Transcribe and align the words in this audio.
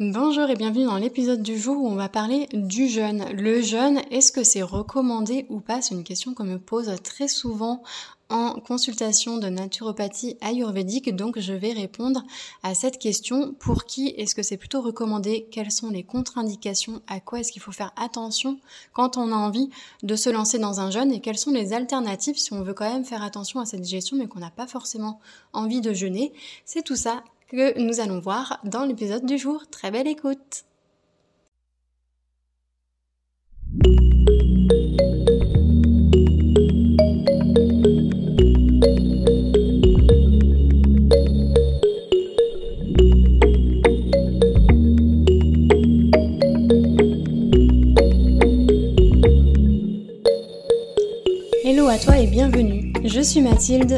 Bonjour 0.00 0.48
et 0.48 0.54
bienvenue 0.54 0.84
dans 0.84 0.96
l'épisode 0.96 1.42
du 1.42 1.58
jour 1.58 1.82
où 1.82 1.88
on 1.88 1.96
va 1.96 2.08
parler 2.08 2.46
du 2.52 2.86
jeûne. 2.86 3.24
Le 3.32 3.60
jeûne, 3.60 4.00
est-ce 4.12 4.30
que 4.30 4.44
c'est 4.44 4.62
recommandé 4.62 5.44
ou 5.48 5.58
pas? 5.58 5.82
C'est 5.82 5.96
une 5.96 6.04
question 6.04 6.34
qu'on 6.34 6.44
me 6.44 6.60
pose 6.60 6.88
très 7.02 7.26
souvent 7.26 7.82
en 8.28 8.52
consultation 8.60 9.38
de 9.38 9.48
naturopathie 9.48 10.36
ayurvédique, 10.40 11.16
donc 11.16 11.40
je 11.40 11.52
vais 11.52 11.72
répondre 11.72 12.22
à 12.62 12.76
cette 12.76 13.00
question. 13.00 13.54
Pour 13.58 13.86
qui 13.86 14.14
est-ce 14.16 14.36
que 14.36 14.44
c'est 14.44 14.56
plutôt 14.56 14.82
recommandé? 14.82 15.48
Quelles 15.50 15.72
sont 15.72 15.90
les 15.90 16.04
contre-indications? 16.04 17.02
À 17.08 17.18
quoi 17.18 17.40
est-ce 17.40 17.50
qu'il 17.50 17.62
faut 17.62 17.72
faire 17.72 17.92
attention 17.96 18.60
quand 18.92 19.16
on 19.16 19.32
a 19.32 19.36
envie 19.36 19.68
de 20.04 20.14
se 20.14 20.30
lancer 20.30 20.60
dans 20.60 20.78
un 20.78 20.92
jeûne? 20.92 21.10
Et 21.10 21.20
quelles 21.20 21.38
sont 21.38 21.50
les 21.50 21.72
alternatives 21.72 22.38
si 22.38 22.52
on 22.52 22.62
veut 22.62 22.72
quand 22.72 22.88
même 22.88 23.04
faire 23.04 23.24
attention 23.24 23.58
à 23.58 23.64
cette 23.64 23.80
digestion 23.80 24.16
mais 24.16 24.28
qu'on 24.28 24.38
n'a 24.38 24.52
pas 24.52 24.68
forcément 24.68 25.18
envie 25.52 25.80
de 25.80 25.92
jeûner? 25.92 26.32
C'est 26.64 26.84
tout 26.84 26.94
ça 26.94 27.24
que 27.48 27.78
nous 27.80 28.00
allons 28.00 28.20
voir 28.20 28.60
dans 28.64 28.84
l'épisode 28.84 29.24
du 29.24 29.38
jour. 29.38 29.64
Très 29.70 29.90
belle 29.90 30.06
écoute 30.06 30.64
Hello 51.64 51.86
à 51.88 51.98
toi 51.98 52.18
et 52.18 52.26
bienvenue 52.26 52.88
je 53.08 53.20
suis 53.20 53.40
Mathilde, 53.40 53.97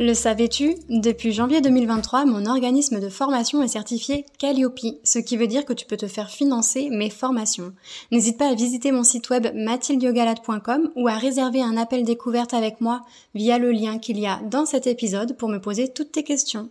Le 0.00 0.12
savais-tu? 0.12 0.74
Depuis 0.88 1.30
janvier 1.30 1.60
2023, 1.60 2.24
mon 2.24 2.46
organisme 2.46 2.98
de 2.98 3.08
formation 3.08 3.62
est 3.62 3.68
certifié 3.68 4.26
Calliope, 4.38 4.80
ce 5.04 5.20
qui 5.20 5.36
veut 5.36 5.46
dire 5.46 5.64
que 5.64 5.72
tu 5.72 5.86
peux 5.86 5.96
te 5.96 6.08
faire 6.08 6.30
financer 6.30 6.88
mes 6.90 7.10
formations. 7.10 7.72
N'hésite 8.10 8.36
pas 8.36 8.50
à 8.50 8.54
visiter 8.54 8.90
mon 8.90 9.04
site 9.04 9.30
web 9.30 9.46
mathildiogalade.com 9.54 10.90
ou 10.96 11.06
à 11.06 11.14
réserver 11.14 11.62
un 11.62 11.76
appel 11.76 12.02
découverte 12.02 12.54
avec 12.54 12.80
moi 12.80 13.02
via 13.36 13.58
le 13.58 13.70
lien 13.70 14.00
qu'il 14.00 14.18
y 14.18 14.26
a 14.26 14.40
dans 14.50 14.66
cet 14.66 14.88
épisode 14.88 15.36
pour 15.36 15.48
me 15.48 15.60
poser 15.60 15.86
toutes 15.86 16.10
tes 16.10 16.24
questions. 16.24 16.70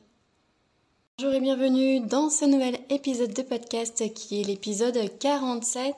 Bonjour 1.17 1.35
et 1.35 1.39
bienvenue 1.39 2.01
dans 2.01 2.29
ce 2.29 2.43
nouvel 2.43 2.77
épisode 2.89 3.33
de 3.33 3.43
podcast 3.43 4.03
qui 4.13 4.41
est 4.41 4.43
l'épisode 4.43 4.99
47 5.19 5.93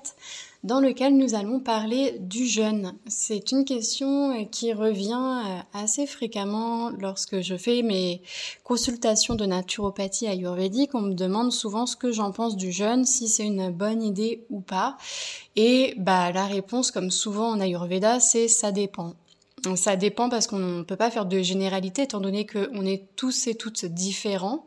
dans 0.65 0.79
lequel 0.79 1.15
nous 1.15 1.35
allons 1.35 1.59
parler 1.59 2.17
du 2.19 2.47
jeûne. 2.47 2.93
C'est 3.05 3.51
une 3.51 3.65
question 3.65 4.45
qui 4.47 4.73
revient 4.73 5.43
euh, 5.45 5.59
assez 5.79 6.07
fréquemment 6.07 6.89
lorsque 6.89 7.41
je 7.41 7.55
fais 7.55 7.83
mes 7.83 8.23
consultations 8.63 9.35
de 9.35 9.45
naturopathie 9.45 10.25
ayurvédique. 10.25 10.95
On 10.95 11.01
me 11.01 11.13
demande 11.13 11.51
souvent 11.51 11.85
ce 11.85 11.95
que 11.95 12.11
j'en 12.11 12.31
pense 12.31 12.57
du 12.57 12.71
jeûne, 12.71 13.05
si 13.05 13.29
c'est 13.29 13.45
une 13.45 13.69
bonne 13.69 14.01
idée 14.01 14.43
ou 14.49 14.59
pas. 14.59 14.97
Et 15.55 15.93
bah 15.97 16.31
la 16.31 16.47
réponse, 16.47 16.89
comme 16.89 17.11
souvent 17.11 17.49
en 17.49 17.59
ayurveda, 17.59 18.19
c'est 18.19 18.47
ça 18.47 18.71
dépend. 18.71 19.13
Ça 19.75 19.95
dépend 19.95 20.29
parce 20.29 20.45
qu'on 20.45 20.59
ne 20.59 20.83
peut 20.83 20.95
pas 20.95 21.09
faire 21.09 21.25
de 21.25 21.41
généralité 21.41 22.03
étant 22.03 22.19
donné 22.19 22.45
qu'on 22.45 22.85
est 22.85 23.07
tous 23.15 23.47
et 23.47 23.55
toutes 23.55 23.85
différents. 23.85 24.65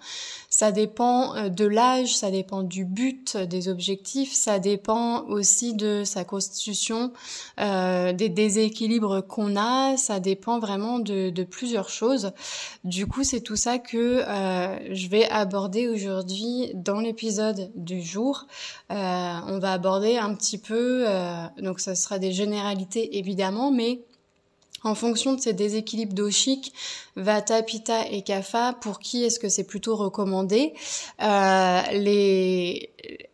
Ça 0.50 0.72
dépend 0.72 1.36
euh, 1.36 1.48
de 1.50 1.66
l'âge, 1.66 2.16
ça 2.16 2.31
dépend 2.31 2.62
du 2.62 2.84
but, 2.84 3.37
des 3.37 3.69
objectifs, 3.69 4.32
ça 4.32 4.58
dépend 4.58 5.25
aussi 5.26 5.75
de 5.75 6.04
sa 6.04 6.25
constitution, 6.25 7.12
euh, 7.60 8.12
des 8.12 8.28
déséquilibres 8.28 9.25
qu'on 9.26 9.56
a, 9.56 9.97
ça 9.97 10.20
dépend 10.20 10.58
vraiment 10.58 10.98
de, 10.98 11.31
plusieurs 11.44 11.91
choses. 11.91 12.32
Du 12.82 13.06
coup, 13.06 13.25
c'est 13.25 13.41
tout 13.41 13.56
ça 13.56 13.78
que 13.78 14.25
euh, 14.26 14.94
je 14.94 15.08
vais 15.08 15.28
aborder 15.28 15.87
aujourd'hui 15.87 16.72
dans 16.75 17.00
l'épisode 17.00 17.70
du 17.76 18.03
jour. 18.03 18.47
on 18.91 19.58
va 19.60 19.72
aborder 19.72 20.16
un 20.16 20.34
petit 20.34 20.58
peu, 20.58 21.04
donc 21.58 21.81
ça 21.81 21.94
sera 21.94 22.19
des 22.19 22.32
généralités 22.32 23.19
évidemment, 23.19 23.70
mais 23.70 24.00
en 24.84 24.94
fonction 24.94 25.34
de 25.34 25.40
ces 25.40 25.52
déséquilibres 25.52 26.14
doshiques, 26.14 26.72
Vata, 27.16 27.62
Pitta 27.62 28.08
et 28.08 28.22
Kapha, 28.22 28.74
pour 28.74 29.00
qui 29.00 29.24
est-ce 29.24 29.40
que 29.40 29.48
c'est 29.48 29.64
plutôt 29.64 29.96
recommandé 29.96 30.74
euh, 31.22 31.82
Les 31.92 32.90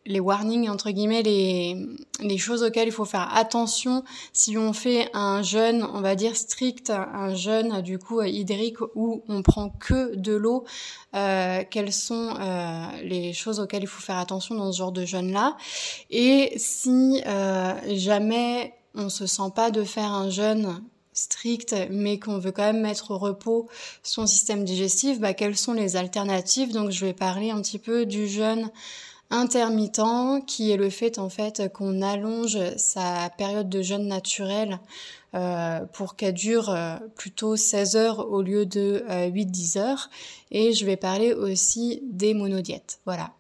les 0.07 0.21
warnings 0.21 0.69
entre 0.69 0.91
guillemets, 0.91 1.23
les 1.23 1.77
les 2.21 2.39
choses 2.39 2.63
auxquelles 2.63 2.89
il 2.89 2.93
faut 2.93 3.05
faire 3.05 3.35
attention 3.35 4.05
si 4.33 4.57
on 4.57 4.73
fait 4.73 5.09
un 5.15 5.43
jeûne, 5.43 5.83
on 5.83 6.01
va 6.01 6.15
dire 6.15 6.37
strict, 6.37 6.91
un 6.91 7.35
jeûne 7.35 7.81
du 7.83 7.99
coup 7.99 8.23
hydrique 8.23 8.81
où 8.95 9.23
on 9.29 9.43
prend 9.43 9.71
que 9.71 10.15
de 10.15 10.35
l'eau. 10.35 10.65
Euh, 11.15 11.63
quelles 11.71 11.93
sont 11.93 12.35
euh, 12.41 12.87
les 13.03 13.33
choses 13.33 13.61
auxquelles 13.61 13.85
il 13.85 13.89
faut 13.89 14.03
faire 14.03 14.19
attention 14.19 14.57
dans 14.57 14.73
ce 14.73 14.79
genre 14.79 14.93
de 14.93 15.05
jeûne 15.05 15.33
là 15.33 15.57
Et 16.11 16.53
si 16.57 17.23
euh, 17.27 17.75
jamais 17.95 18.75
on 18.95 19.09
se 19.09 19.27
sent 19.27 19.53
pas 19.55 19.71
de 19.71 19.85
faire 19.85 20.13
un 20.13 20.31
jeûne 20.31 20.83
strict, 21.15 21.75
mais 21.91 22.19
qu'on 22.19 22.39
veut 22.39 22.53
quand 22.53 22.65
même 22.65 22.83
mettre 22.83 23.13
au 23.13 23.19
repos 23.19 23.69
son 24.03 24.27
système 24.27 24.65
digestif, 24.65 25.21
bah, 25.21 25.33
quelles 25.33 25.57
sont 25.57 25.73
les 25.73 25.97
alternatives? 25.97 26.73
Donc 26.73 26.91
je 26.91 27.07
vais 27.07 27.15
parler 27.15 27.51
un 27.51 27.63
petit 27.63 27.79
peu 27.79 28.05
du 28.05 28.29
jeûne 28.29 28.71
intermittent, 29.31 30.45
qui 30.47 30.71
est 30.71 30.77
le 30.77 30.91
fait 30.91 31.19
en 31.19 31.29
fait 31.29 31.73
qu'on 31.73 32.03
allonge 32.03 32.59
sa 32.77 33.31
période 33.37 33.69
de 33.69 33.83
jeûne 33.83 34.07
naturel 34.07 34.79
euh, 35.35 35.81
pour 35.93 36.15
qu'elle 36.15 36.35
dure 36.35 36.71
euh, 36.71 36.97
plutôt 37.17 37.57
16 37.57 37.97
heures 37.97 38.31
au 38.31 38.43
lieu 38.43 38.67
de 38.67 39.05
8-10 39.09 39.79
euh, 39.79 39.81
heures. 39.81 40.11
Et 40.53 40.73
je 40.73 40.87
vais 40.87 40.97
parler 40.97 41.33
aussi 41.33 42.03
des 42.05 42.35
monodiètes. 42.35 43.01
Voilà. 43.05 43.33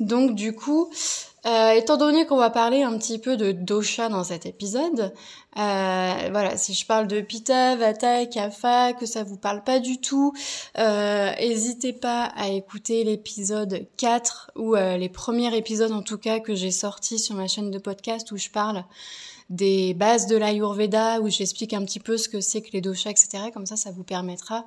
Donc 0.00 0.34
du 0.34 0.52
coup, 0.52 0.90
euh, 1.48 1.70
étant 1.72 1.96
donné 1.96 2.26
qu'on 2.26 2.36
va 2.36 2.50
parler 2.50 2.82
un 2.82 2.96
petit 2.98 3.18
peu 3.18 3.36
de 3.36 3.52
dosha 3.52 4.08
dans 4.08 4.24
cet 4.24 4.44
épisode, 4.44 5.12
euh, 5.56 6.28
voilà, 6.30 6.56
si 6.56 6.74
je 6.74 6.84
parle 6.86 7.06
de 7.06 7.20
Pitta, 7.20 7.74
Vata, 7.76 8.26
Kapha, 8.26 8.92
que 8.92 9.06
ça 9.06 9.24
vous 9.24 9.38
parle 9.38 9.64
pas 9.64 9.78
du 9.78 10.00
tout, 10.00 10.32
euh, 10.78 11.32
n'hésitez 11.40 11.92
pas 11.92 12.24
à 12.36 12.48
écouter 12.48 13.02
l'épisode 13.04 13.86
4 13.96 14.52
ou 14.56 14.74
les 14.74 15.08
premiers 15.08 15.56
épisodes 15.56 15.92
en 15.92 16.02
tout 16.02 16.18
cas 16.18 16.40
que 16.40 16.54
j'ai 16.54 16.70
sortis 16.70 17.18
sur 17.18 17.34
ma 17.34 17.46
chaîne 17.46 17.70
de 17.70 17.78
podcast 17.78 18.30
où 18.32 18.36
je 18.36 18.50
parle 18.50 18.84
des 19.50 19.94
bases 19.94 20.26
de 20.26 20.36
l'Ayurveda, 20.36 21.20
où 21.20 21.28
j'explique 21.28 21.72
un 21.72 21.84
petit 21.84 22.00
peu 22.00 22.18
ce 22.18 22.28
que 22.28 22.40
c'est 22.40 22.60
que 22.60 22.70
les 22.72 22.82
doshas, 22.82 23.10
etc. 23.10 23.44
Comme 23.52 23.64
ça, 23.66 23.76
ça 23.76 23.90
vous 23.90 24.04
permettra 24.04 24.66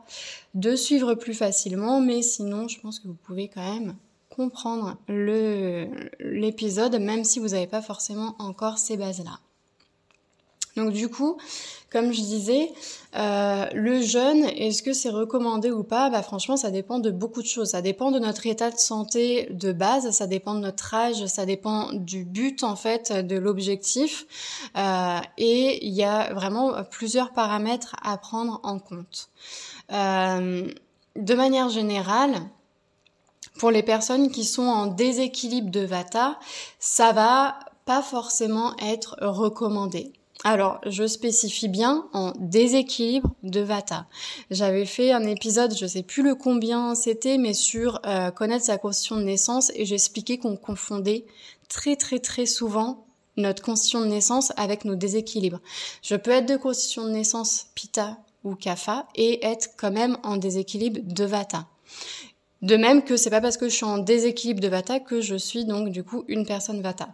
de 0.56 0.76
suivre 0.76 1.14
plus 1.14 1.36
facilement. 1.36 2.02
Mais 2.02 2.24
sinon, 2.24 2.68
je 2.68 2.80
pense 2.80 3.00
que 3.00 3.08
vous 3.08 3.18
pouvez 3.26 3.48
quand 3.48 3.62
même 3.62 3.96
comprendre 4.36 4.98
l'épisode, 5.08 7.00
même 7.00 7.24
si 7.24 7.40
vous 7.40 7.50
n'avez 7.50 7.68
pas 7.68 7.82
forcément 7.82 8.36
encore 8.40 8.78
ces 8.78 8.98
bases-là. 8.98 9.40
Donc 10.78 10.94
du 10.94 11.10
coup, 11.10 11.38
comme 11.92 12.14
je 12.14 12.22
disais, 12.22 12.72
euh, 13.18 13.66
le 13.74 14.02
jeûne, 14.02 14.46
est-ce 14.46 14.82
que 14.82 14.94
c'est 14.94 15.10
recommandé 15.10 15.70
ou 15.70 15.84
pas? 15.84 16.10
Bah 16.10 16.24
franchement, 16.24 16.56
ça 16.56 16.72
dépend 16.72 17.00
de 17.00 17.12
beaucoup 17.12 17.42
de 17.42 17.48
choses. 17.48 17.72
Ça 17.72 17.82
dépend 17.82 18.12
de 18.12 18.20
notre 18.20 18.48
état 18.48 18.72
de 18.72 18.78
santé 18.78 19.50
de 19.52 19.74
base, 19.74 20.10
ça 20.12 20.28
dépend 20.28 20.54
de 20.54 20.60
notre 20.60 20.94
âge, 20.94 21.26
ça 21.26 21.46
dépend 21.46 21.92
du 21.92 22.24
but 22.24 22.64
en 22.64 22.78
fait, 22.78 23.12
de 23.12 23.36
l'objectif. 23.36 24.26
Euh, 24.78 25.20
et 25.38 25.86
il 25.86 25.94
y 25.94 26.04
a 26.04 26.34
vraiment 26.34 26.84
plusieurs 26.90 27.34
paramètres 27.34 27.96
à 28.02 28.18
prendre 28.18 28.62
en 28.64 28.80
compte. 28.80 29.30
Euh, 29.92 30.72
de 31.18 31.34
manière 31.34 31.68
générale, 31.68 32.36
pour 33.58 33.72
les 33.72 33.84
personnes 33.84 34.32
qui 34.32 34.46
sont 34.46 34.64
en 34.64 34.88
déséquilibre 34.88 35.70
de 35.70 35.82
Vata, 35.82 36.40
ça 36.80 37.12
va 37.12 37.60
pas 37.86 38.02
forcément 38.02 38.76
être 38.78 39.18
recommandé. 39.22 40.14
Alors, 40.44 40.80
je 40.88 41.06
spécifie 41.06 41.68
bien 41.68 42.08
en 42.14 42.34
déséquilibre 42.40 43.30
de 43.44 43.62
Vata. 43.62 44.08
J'avais 44.50 44.86
fait 44.86 45.12
un 45.12 45.24
épisode, 45.24 45.78
je 45.78 45.86
sais 45.86 46.02
plus 46.02 46.24
le 46.24 46.34
combien 46.34 46.96
c'était, 46.96 47.38
mais 47.38 47.54
sur 47.54 48.00
euh, 48.06 48.32
connaître 48.32 48.66
sa 48.66 48.80
constitution 48.80 49.18
de 49.18 49.24
naissance 49.24 49.72
et 49.76 49.86
j'expliquais 49.86 50.40
qu'on 50.40 50.58
confondait 50.58 51.26
très 51.70 51.96
très 51.96 52.20
très 52.20 52.48
souvent 52.48 53.06
notre 53.38 53.62
constitution 53.62 54.02
de 54.02 54.08
naissance 54.08 54.52
avec 54.58 54.84
nos 54.84 54.96
déséquilibres. 54.96 55.60
Je 56.02 56.16
peux 56.16 56.32
être 56.32 56.48
de 56.48 56.58
constitution 56.58 57.06
de 57.06 57.12
naissance 57.12 57.68
Pitta 57.76 58.18
ou 58.44 58.56
Kapha 58.56 59.08
et 59.14 59.46
être 59.46 59.70
quand 59.78 59.92
même 59.92 60.18
en 60.24 60.38
déséquilibre 60.38 61.02
de 61.04 61.24
Vata. 61.24 61.68
De 62.62 62.76
même 62.76 63.04
que 63.04 63.18
c'est 63.18 63.32
pas 63.32 63.42
parce 63.42 63.58
que 63.58 63.70
je 63.70 63.76
suis 63.76 63.86
en 63.86 63.98
déséquilibre 63.98 64.60
de 64.60 64.68
Vata 64.68 65.00
que 65.00 65.20
je 65.20 65.36
suis 65.36 65.66
donc 65.66 65.90
du 65.90 66.04
coup 66.04 66.24
une 66.28 66.46
personne 66.46 66.82
Vata. 66.82 67.10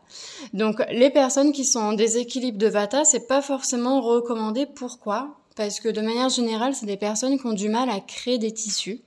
Donc 0.53 0.83
les 0.91 1.09
personnes 1.09 1.53
qui 1.53 1.63
sont 1.63 1.79
en 1.79 1.93
déséquilibre 1.93 2.57
de 2.57 2.67
Vata, 2.67 3.05
c'est 3.05 3.27
pas 3.27 3.41
forcément 3.41 4.01
recommandé. 4.01 4.65
Pourquoi? 4.65 5.39
Parce 5.55 5.79
que 5.79 5.89
de 5.89 6.01
manière 6.01 6.29
générale, 6.29 6.75
c'est 6.75 6.85
des 6.85 6.97
personnes 6.97 7.39
qui 7.39 7.45
ont 7.45 7.53
du 7.53 7.69
mal 7.69 7.89
à 7.89 7.99
créer 8.01 8.37
des 8.37 8.51
tissus. 8.51 9.01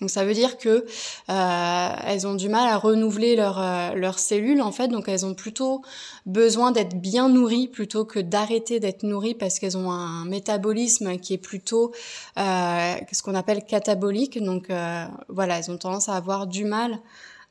Donc 0.00 0.10
ça 0.10 0.24
veut 0.24 0.34
dire 0.34 0.58
que 0.58 0.84
euh, 1.30 1.88
elles 2.06 2.26
ont 2.26 2.34
du 2.34 2.48
mal 2.48 2.68
à 2.68 2.76
renouveler 2.76 3.36
euh, 3.38 3.94
leurs 3.94 4.18
cellules 4.18 4.60
en 4.60 4.72
fait, 4.72 4.88
donc 4.88 5.08
elles 5.08 5.24
ont 5.24 5.34
plutôt 5.34 5.82
besoin 6.26 6.72
d'être 6.72 7.00
bien 7.00 7.28
nourries 7.28 7.68
plutôt 7.68 8.04
que 8.04 8.18
d'arrêter 8.18 8.80
d'être 8.80 9.04
nourries 9.04 9.34
parce 9.34 9.58
qu'elles 9.58 9.76
ont 9.76 9.90
un 9.90 10.24
métabolisme 10.26 11.16
qui 11.18 11.34
est 11.34 11.38
plutôt 11.38 11.92
euh, 12.38 12.94
ce 13.10 13.22
qu'on 13.22 13.34
appelle 13.34 13.64
catabolique. 13.64 14.42
Donc 14.42 14.70
euh, 14.70 15.06
voilà, 15.28 15.58
elles 15.58 15.70
ont 15.70 15.78
tendance 15.78 16.08
à 16.08 16.16
avoir 16.16 16.46
du 16.46 16.64
mal 16.64 16.98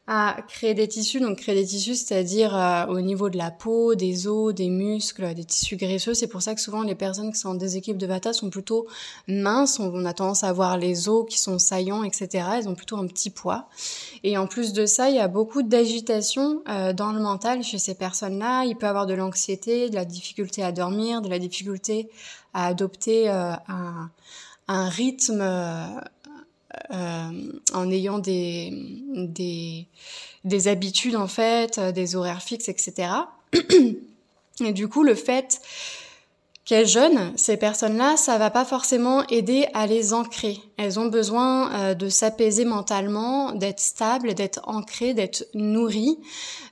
à 0.08 0.38
créer 0.48 0.74
des 0.74 0.88
tissus. 0.88 1.20
Donc 1.20 1.40
créer 1.40 1.56
des 1.56 1.66
tissus, 1.66 1.96
c'est-à-dire 1.96 2.56
euh, 2.56 2.86
au 2.88 3.02
niveau 3.02 3.30
de 3.30 3.38
la 3.38 3.52
peau, 3.52 3.96
des 3.96 4.28
os, 4.28 4.54
des 4.54 4.70
muscles, 4.70 5.34
des 5.34 5.46
tissus 5.46 5.78
graisseux. 5.78 6.14
C'est 6.14 6.28
pour 6.28 6.42
ça 6.42 6.54
que 6.54 6.62
souvent 6.62 6.84
les 6.84 6.96
personnes 6.96 7.32
qui 7.32 7.40
sont 7.40 7.50
en 7.50 7.56
déséquilibre 7.56 8.00
de 8.00 8.06
Vata 8.06 8.34
sont 8.34 8.50
plutôt 8.50 8.86
minces. 9.28 9.80
On 9.80 10.06
a 10.06 10.14
tendance 10.14 10.44
à 10.44 10.54
voir 10.54 10.78
les 10.78 11.10
os 11.10 11.26
qui 11.28 11.40
sont 11.40 11.58
saillants, 11.58 12.04
etc. 12.04 12.46
Elles 12.58 12.70
ont 12.70 12.76
plutôt 12.76 12.98
un 12.98 13.08
petit 13.08 13.32
poids. 13.32 13.68
Et 14.24 14.38
en 14.38 14.48
plus 14.48 14.74
de 14.74 14.86
ça, 14.86 15.10
il 15.10 15.16
y 15.16 15.20
a 15.20 15.28
beaucoup 15.28 15.64
d'agitation 15.64 16.62
euh, 16.70 16.94
dans 16.94 17.12
le 17.12 17.20
mental 17.20 17.64
chez 17.64 17.80
ces 17.80 17.96
personnes-là. 17.96 18.66
Il 18.66 18.76
peut 18.76 18.88
avoir 18.88 19.08
de 19.08 19.14
l'anxiété, 19.14 19.90
de 19.90 19.96
la 19.96 20.06
difficulté 20.06 20.64
à 20.64 20.72
dormir, 20.72 21.22
de 21.22 21.30
la 21.30 21.40
difficulté 21.40 22.10
à 22.54 22.68
adopter 22.68 23.30
euh, 23.30 23.54
un, 23.68 24.10
un 24.68 24.90
rythme 24.90 25.42
euh, 25.42 25.86
en 26.90 27.92
ayant 27.92 28.20
des, 28.20 28.72
des, 29.16 29.88
des 30.46 30.68
habitudes 30.68 31.16
en 31.16 31.28
fait, 31.28 31.78
euh, 31.78 31.92
des 31.92 32.16
horaires 32.16 32.44
fixes, 32.44 32.70
etc. 32.70 33.10
Et 34.64 34.72
du 34.72 34.88
coup, 34.88 35.04
le 35.04 35.16
fait 35.16 35.60
qu'elles 36.64 36.88
jeûnent, 36.88 37.32
ces 37.36 37.58
personnes-là, 37.58 38.18
ça 38.18 38.40
va 38.40 38.50
pas 38.50 38.66
forcément 38.66 39.26
aider 39.28 39.68
à 39.74 39.86
les 39.86 40.14
ancrer. 40.14 40.60
Elles 40.78 41.00
ont 41.00 41.08
besoin 41.08 41.72
euh, 41.74 41.94
de 41.94 42.10
s'apaiser 42.10 42.66
mentalement, 42.66 43.52
d'être 43.52 43.80
stables, 43.80 44.34
d'être 44.34 44.62
ancrées, 44.68 45.14
d'être 45.14 45.46
nourries. 45.54 46.18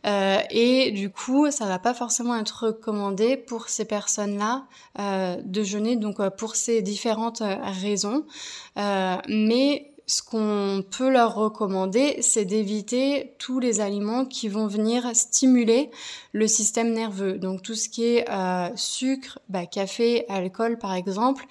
Euh, 0.08 0.40
et 0.50 0.92
du 0.92 1.12
coup, 1.12 1.52
ça 1.52 1.66
va 1.66 1.78
pas 1.78 1.94
forcément 1.94 2.36
être 2.36 2.68
recommandé 2.68 3.38
pour 3.38 3.70
ces 3.70 3.86
personnes-là 3.86 4.66
euh, 4.98 5.36
de 5.44 5.62
jeûner, 5.62 5.96
donc 5.96 6.28
pour 6.38 6.56
ces 6.56 6.82
différentes 6.82 7.44
raisons. 7.82 8.26
mais 8.76 9.93
ce 10.06 10.22
qu'on 10.22 10.84
peut 10.92 11.10
leur 11.10 11.36
recommander, 11.36 12.18
c'est 12.22 12.46
d'éviter 12.46 13.34
tous 13.40 13.60
les 13.60 13.80
aliments 13.80 14.26
qui 14.26 14.50
vont 14.50 14.68
venir 14.68 15.16
stimuler 15.16 15.90
le 16.34 16.48
système 16.48 16.92
nerveux. 16.92 17.38
Donc 17.38 17.62
tout 17.62 17.76
ce 17.76 17.88
qui 17.88 18.04
est 18.04 18.30
euh, 18.30 18.70
sucre, 18.76 19.40
bah, 19.48 19.66
café, 19.66 20.26
alcool 20.30 20.78
par 20.78 20.94
exemple, 20.94 21.46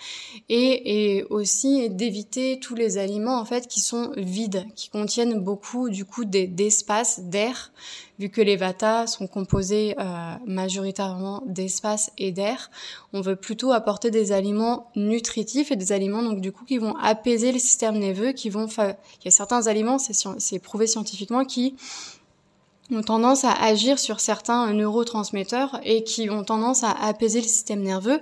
et, 0.48 1.16
et 1.16 1.24
aussi 1.24 1.88
d'éviter 1.88 2.60
tous 2.60 2.74
les 2.74 2.98
aliments 2.98 3.38
en 3.38 3.44
fait 3.44 3.68
qui 3.68 3.80
sont 3.80 4.12
vides, 4.16 4.66
qui 4.74 4.90
contiennent 4.90 5.40
beaucoup 5.40 5.88
du 5.88 6.04
coup 6.04 6.24
d'espace, 6.24 7.20
d'air, 7.20 7.72
vu 8.22 8.30
que 8.30 8.40
les 8.40 8.54
vatas 8.54 9.08
sont 9.08 9.26
composés 9.26 9.96
euh, 9.98 10.34
majoritairement 10.46 11.42
d'espace 11.44 12.12
et 12.18 12.30
d'air. 12.30 12.70
On 13.12 13.20
veut 13.20 13.34
plutôt 13.34 13.72
apporter 13.72 14.12
des 14.12 14.30
aliments 14.30 14.90
nutritifs 14.94 15.72
et 15.72 15.76
des 15.76 15.90
aliments 15.90 16.22
donc 16.22 16.40
du 16.40 16.52
coup 16.52 16.64
qui 16.64 16.78
vont 16.78 16.94
apaiser 16.98 17.50
le 17.50 17.58
système 17.58 17.98
nerveux, 17.98 18.30
qui 18.30 18.48
vont, 18.48 18.68
il 18.78 19.24
y 19.24 19.28
a 19.28 19.32
certains 19.32 19.66
aliments, 19.66 19.98
c'est 19.98 20.58
prouvé 20.60 20.86
scientifiquement, 20.86 21.44
qui 21.44 21.74
ont 22.92 23.02
tendance 23.02 23.44
à 23.44 23.52
agir 23.52 23.98
sur 23.98 24.20
certains 24.20 24.72
neurotransmetteurs 24.72 25.80
et 25.82 26.04
qui 26.04 26.30
ont 26.30 26.44
tendance 26.44 26.84
à 26.84 26.92
apaiser 26.92 27.40
le 27.40 27.48
système 27.48 27.82
nerveux. 27.82 28.20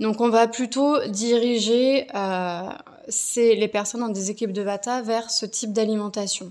Donc 0.00 0.22
on 0.22 0.30
va 0.30 0.48
plutôt 0.48 1.06
diriger 1.08 2.06
euh, 2.14 2.70
les 3.36 3.68
personnes 3.68 4.02
en 4.02 4.08
déséquilibre 4.08 4.54
de 4.54 4.62
Vata 4.62 5.02
vers 5.02 5.30
ce 5.30 5.44
type 5.44 5.74
d'alimentation. 5.74 6.50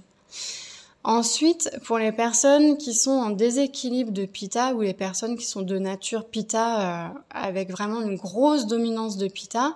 Ensuite, 1.05 1.69
pour 1.83 1.97
les 1.97 2.13
personnes 2.13 2.77
qui 2.77 2.94
sont 2.94 3.11
en 3.11 3.29
déséquilibre 3.29 4.11
de 4.13 4.25
Pitta 4.25 4.73
ou 4.73 4.81
les 4.81 4.94
personnes 4.94 5.38
qui 5.38 5.45
sont 5.45 5.61
de 5.61 5.77
nature 5.77 6.23
Pitta 6.23 7.07
euh, 7.07 7.09
avec 7.29 7.71
vraiment 7.71 8.00
une 8.01 8.15
grosse 8.15 8.67
dominance 8.67 9.17
de 9.17 9.27
Pitta, 9.27 9.75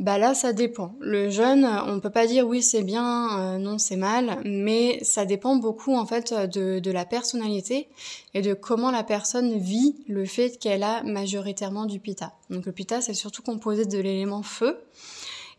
bah 0.00 0.16
là 0.16 0.32
ça 0.32 0.54
dépend. 0.54 0.94
Le 0.98 1.28
jeûne, 1.28 1.68
on 1.86 2.00
peut 2.00 2.08
pas 2.08 2.26
dire 2.26 2.48
oui 2.48 2.62
c'est 2.62 2.82
bien, 2.82 3.38
euh, 3.38 3.58
non 3.58 3.76
c'est 3.76 3.96
mal, 3.96 4.40
mais 4.46 4.98
ça 5.04 5.26
dépend 5.26 5.56
beaucoup 5.56 5.94
en 5.94 6.06
fait 6.06 6.32
de, 6.32 6.78
de 6.78 6.90
la 6.90 7.04
personnalité 7.04 7.88
et 8.32 8.40
de 8.40 8.54
comment 8.54 8.90
la 8.90 9.04
personne 9.04 9.58
vit 9.58 9.96
le 10.08 10.24
fait 10.24 10.58
qu'elle 10.58 10.84
a 10.84 11.02
majoritairement 11.02 11.84
du 11.84 12.00
Pitta. 12.00 12.32
Donc 12.48 12.64
le 12.64 12.72
Pitta 12.72 13.02
c'est 13.02 13.12
surtout 13.12 13.42
composé 13.42 13.84
de 13.84 13.98
l'élément 13.98 14.42
feu. 14.42 14.78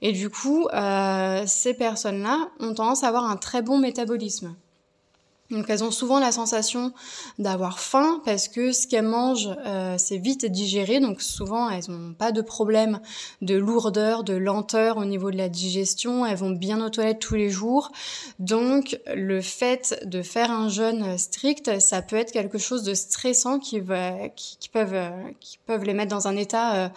Et 0.02 0.12
du 0.12 0.30
coup, 0.30 0.68
euh, 0.74 1.44
ces 1.46 1.74
personnes-là 1.76 2.50
ont 2.60 2.74
tendance 2.74 3.04
à 3.04 3.08
avoir 3.08 3.24
un 3.30 3.38
très 3.38 3.62
bon 3.62 3.78
métabolisme. 3.78 4.54
Donc 5.54 5.70
elles 5.70 5.84
ont 5.84 5.92
souvent 5.92 6.20
la 6.20 6.32
sensation 6.32 6.94
d'avoir 7.38 7.80
faim 7.80 8.22
parce 8.26 8.48
que 8.48 8.72
ce 8.72 8.88
qu'elles 8.88 9.06
mangent, 9.06 9.56
euh, 9.66 9.96
c'est 10.00 10.18
vite 10.18 10.46
digéré. 10.46 11.00
Donc 11.00 11.22
souvent, 11.22 11.70
elles 11.70 11.84
n'ont 11.90 12.14
pas 12.14 12.32
de 12.32 12.42
problème 12.42 13.00
de 13.42 13.56
lourdeur, 13.56 14.24
de 14.24 14.34
lenteur 14.34 14.98
au 14.98 15.06
niveau 15.06 15.30
de 15.30 15.38
la 15.38 15.50
digestion. 15.50 16.26
Elles 16.26 16.38
vont 16.38 16.50
bien 16.50 16.84
aux 16.84 16.90
toilettes 16.90 17.20
tous 17.20 17.36
les 17.36 17.52
jours. 17.52 17.92
Donc 18.40 19.00
le 19.14 19.42
fait 19.42 20.02
de 20.06 20.24
faire 20.24 20.50
un 20.50 20.70
jeûne 20.70 21.20
strict, 21.20 21.80
ça 21.80 22.02
peut 22.02 22.16
être 22.16 22.32
quelque 22.32 22.58
chose 22.58 22.82
de 22.82 22.96
stressant 22.96 23.60
qui, 23.60 23.80
va, 23.80 24.30
qui, 24.30 24.70
peuvent, 24.70 25.12
qui 25.40 25.60
peuvent 25.68 25.84
les 25.84 25.94
mettre 25.94 26.16
dans 26.16 26.28
un 26.28 26.36
état 26.36 26.76
euh, 26.76 26.90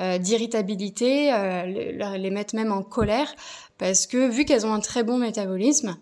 euh, 0.00 0.18
d'irritabilité, 0.18 1.30
les 1.64 2.30
mettre 2.30 2.56
même 2.56 2.72
en 2.72 2.82
colère. 2.82 3.32
Parce 3.78 4.06
que 4.06 4.28
vu 4.28 4.44
qu'elles 4.44 4.66
ont 4.66 4.74
un 4.74 4.80
très 4.80 5.04
bon 5.04 5.16
métabolisme, 5.16 5.96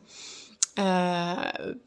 euh, 0.78 1.34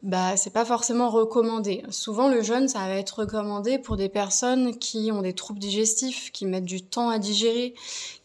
bah 0.02 0.36
c'est 0.36 0.52
pas 0.52 0.64
forcément 0.66 1.08
recommandé. 1.08 1.82
Souvent 1.88 2.28
le 2.28 2.42
jeûne 2.42 2.68
ça 2.68 2.80
va 2.80 2.96
être 2.96 3.20
recommandé 3.20 3.78
pour 3.78 3.96
des 3.96 4.10
personnes 4.10 4.76
qui 4.78 5.10
ont 5.12 5.22
des 5.22 5.32
troubles 5.32 5.60
digestifs, 5.60 6.30
qui 6.30 6.44
mettent 6.44 6.66
du 6.66 6.82
temps 6.82 7.08
à 7.08 7.18
digérer, 7.18 7.74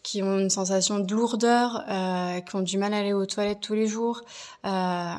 qui 0.04 0.22
ont 0.24 0.40
une 0.40 0.50
sensation 0.50 1.00
de 1.00 1.14
lourdeur, 1.14 1.84
euh, 1.90 2.42
qui 2.42 2.56
ont 2.56 2.62
du 2.62 2.78
mal 2.78 2.94
à 2.94 2.98
aller 2.98 3.14
aux 3.14 3.26
toilettes 3.26 3.62
tous 3.62 3.76
les 3.76 3.88
jours, 3.88 4.22
euh, 4.66 5.14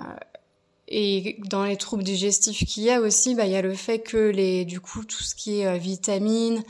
et 0.90 1.36
dans 1.44 1.64
les 1.64 1.76
troubles 1.76 2.02
digestifs 2.02 2.64
qu'il 2.64 2.84
y 2.84 2.90
a 2.90 3.00
aussi, 3.00 3.34
bah, 3.34 3.44
il 3.44 3.52
y 3.52 3.56
a 3.56 3.62
le 3.62 3.74
fait 3.74 3.98
que 3.98 4.16
les, 4.16 4.64
du 4.64 4.80
coup, 4.80 5.04
tout 5.04 5.22
ce 5.22 5.34
qui 5.34 5.60
est 5.60 5.66
euh, 5.66 5.76
vitamines, 5.76 6.62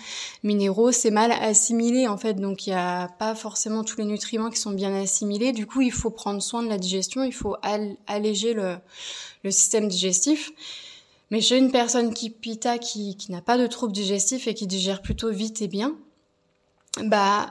minéraux, 0.43 0.91
c'est 0.91 1.13
mal 1.13 1.31
assimilé 1.31 2.09
en 2.09 2.19
fait. 2.19 2.35
Donc 2.35 2.67
il 2.67 2.71
n'y 2.71 2.77
a 2.77 3.09
pas 3.19 3.37
forcément 3.37 3.85
tous 3.85 3.99
les 3.99 4.05
nutriments 4.05 4.51
qui 4.51 4.59
sont 4.59 4.73
bien 4.73 4.93
assimilés. 4.93 5.53
Du 5.53 5.67
coup, 5.67 5.83
il 5.83 5.93
faut 5.93 6.11
prendre 6.11 6.43
soin 6.43 6.65
de 6.65 6.69
la 6.69 6.79
digestion, 6.79 7.23
il 7.23 7.33
faut 7.33 7.57
alléger 8.09 8.55
le, 8.55 8.77
le 9.45 9.51
système 9.53 9.87
digestif. 9.87 10.51
Mais 11.31 11.41
chez 11.41 11.59
une 11.59 11.71
personne 11.71 12.13
qui 12.13 12.31
pita, 12.31 12.79
qui, 12.79 13.17
qui 13.17 13.31
n'a 13.31 13.43
pas 13.43 13.59
de 13.59 13.67
troubles 13.67 13.93
digestifs 13.93 14.49
et 14.49 14.55
qui 14.55 14.67
digère 14.67 15.01
plutôt 15.01 15.31
vite 15.31 15.63
et 15.63 15.69
bien, 15.69 15.95
bah 17.05 17.51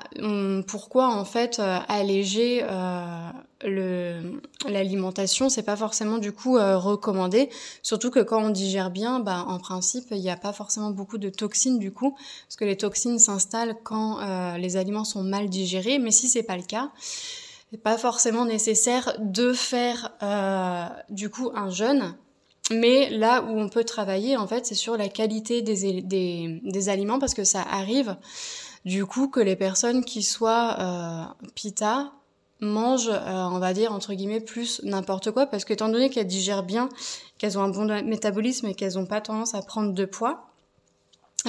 pourquoi 0.67 1.07
en 1.07 1.24
fait 1.24 1.59
euh, 1.59 1.79
alléger 1.88 2.62
euh, 2.63 3.29
l'alimentation 3.63 5.49
c'est 5.49 5.63
pas 5.63 5.75
forcément 5.75 6.17
du 6.17 6.31
coup 6.31 6.57
euh, 6.57 6.77
recommandé. 6.77 7.49
Surtout 7.81 8.11
que 8.11 8.19
quand 8.19 8.41
on 8.41 8.49
digère 8.49 8.91
bien 8.91 9.19
bah 9.19 9.45
en 9.47 9.57
principe 9.57 10.05
il 10.11 10.21
n'y 10.21 10.29
a 10.29 10.37
pas 10.37 10.53
forcément 10.53 10.91
beaucoup 10.91 11.17
de 11.17 11.29
toxines 11.29 11.79
du 11.79 11.91
coup 11.91 12.15
parce 12.47 12.55
que 12.55 12.65
les 12.65 12.77
toxines 12.77 13.19
s'installent 13.19 13.75
quand 13.83 14.19
euh, 14.19 14.57
les 14.57 14.77
aliments 14.77 15.05
sont 15.05 15.23
mal 15.23 15.49
digérés. 15.49 15.99
Mais 15.99 16.11
si 16.11 16.27
c'est 16.27 16.43
pas 16.43 16.57
le 16.57 16.63
cas 16.63 16.91
c'est 17.71 17.81
pas 17.81 17.97
forcément 17.97 18.45
nécessaire 18.45 19.17
de 19.19 19.51
faire 19.51 20.11
du 21.09 21.29
coup 21.29 21.51
un 21.53 21.69
jeûne. 21.69 22.15
Mais 22.69 23.09
là 23.09 23.43
où 23.43 23.59
on 23.59 23.69
peut 23.69 23.83
travailler 23.83 24.37
en 24.37 24.47
fait 24.47 24.65
c'est 24.65 24.75
sur 24.75 24.97
la 24.97 25.09
qualité 25.09 25.61
des, 25.61 26.01
des, 26.01 26.61
des 26.63 26.89
aliments 26.89 27.19
parce 27.19 27.33
que 27.33 27.43
ça 27.43 27.61
arrive 27.61 28.17
du 28.87 29.05
coup 29.05 29.27
que 29.27 29.41
les 29.41 29.57
personnes 29.57 30.05
qui 30.05 30.23
soient 30.23 30.77
euh, 30.79 31.45
pita 31.55 32.13
mangent, 32.59 33.09
euh, 33.09 33.43
on 33.51 33.59
va 33.59 33.73
dire, 33.73 33.91
entre 33.91 34.13
guillemets, 34.13 34.39
plus 34.39 34.81
n'importe 34.83 35.31
quoi, 35.31 35.45
parce 35.45 35.65
qu'étant 35.65 35.89
donné 35.89 36.09
qu'elles 36.09 36.27
digèrent 36.27 36.63
bien, 36.63 36.89
qu'elles 37.37 37.57
ont 37.57 37.61
un 37.61 37.69
bon 37.69 37.85
métabolisme 38.03 38.67
et 38.67 38.75
qu'elles 38.75 38.93
n'ont 38.93 39.05
pas 39.05 39.21
tendance 39.21 39.55
à 39.55 39.61
prendre 39.61 39.93
de 39.93 40.05
poids, 40.05 40.47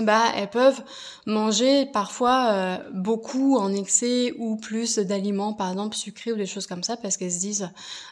bah 0.02 0.26
elles 0.36 0.50
peuvent 0.50 0.82
manger 1.26 1.86
parfois 1.86 2.50
euh, 2.52 2.76
beaucoup 2.92 3.56
en 3.56 3.72
excès 3.72 4.32
ou 4.38 4.56
plus 4.56 4.98
d'aliments 4.98 5.54
par 5.54 5.70
exemple 5.70 5.96
sucrés 5.96 6.32
ou 6.32 6.36
des 6.36 6.46
choses 6.46 6.66
comme 6.66 6.82
ça 6.82 6.96
parce 6.96 7.16
qu'elles 7.16 7.32
se 7.32 7.40
disent 7.40 7.70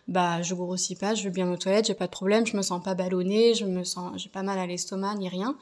bah 0.08 0.42
je 0.42 0.54
grossis 0.54 0.96
pas 0.96 1.14
je 1.14 1.22
vais 1.24 1.30
bien 1.30 1.50
aux 1.52 1.56
toilettes 1.56 1.86
j'ai 1.86 1.94
pas 1.94 2.06
de 2.06 2.10
problème 2.10 2.46
je 2.46 2.56
me 2.56 2.62
sens 2.62 2.82
pas 2.82 2.94
ballonnée 2.94 3.54
je 3.54 3.66
me 3.66 3.84
sens 3.84 4.12
j'ai 4.16 4.30
pas 4.30 4.42
mal 4.42 4.58
à 4.58 4.66
l'estomac 4.66 5.14
ni 5.16 5.28
rien 5.28 5.56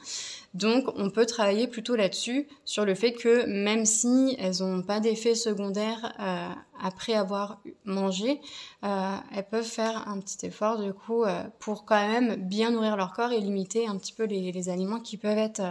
donc 0.55 0.85
on 0.95 1.11
peut 1.11 1.27
travailler 1.27 1.67
plutôt 1.67 1.95
là-dessus 1.95 2.47
sur 2.63 2.83
le 2.83 2.95
fait 2.95 3.13
que 3.13 3.45
même 3.45 3.85
si 3.85 4.35
elles 4.39 4.63
ont 4.63 4.81
pas 4.81 4.99
d'effet 4.99 5.35
secondaire 5.35 6.15
euh, 6.19 6.49
après 6.81 7.13
avoir 7.13 7.61
mangé, 7.83 8.41
elles 8.81 9.47
peuvent 9.49 9.63
faire 9.63 10.07
un 10.07 10.19
petit 10.19 10.45
effort 10.45 10.77
du 10.77 10.93
coup 10.93 11.23
pour 11.59 11.85
quand 11.85 12.07
même 12.07 12.35
bien 12.35 12.71
nourrir 12.71 12.97
leur 12.97 13.13
corps 13.13 13.31
et 13.31 13.39
limiter 13.39 13.87
un 13.87 13.97
petit 13.97 14.13
peu 14.13 14.25
les, 14.25 14.69
aliments 14.69 14.99
qui 14.99 15.17
peuvent 15.17 15.37
être 15.37 15.61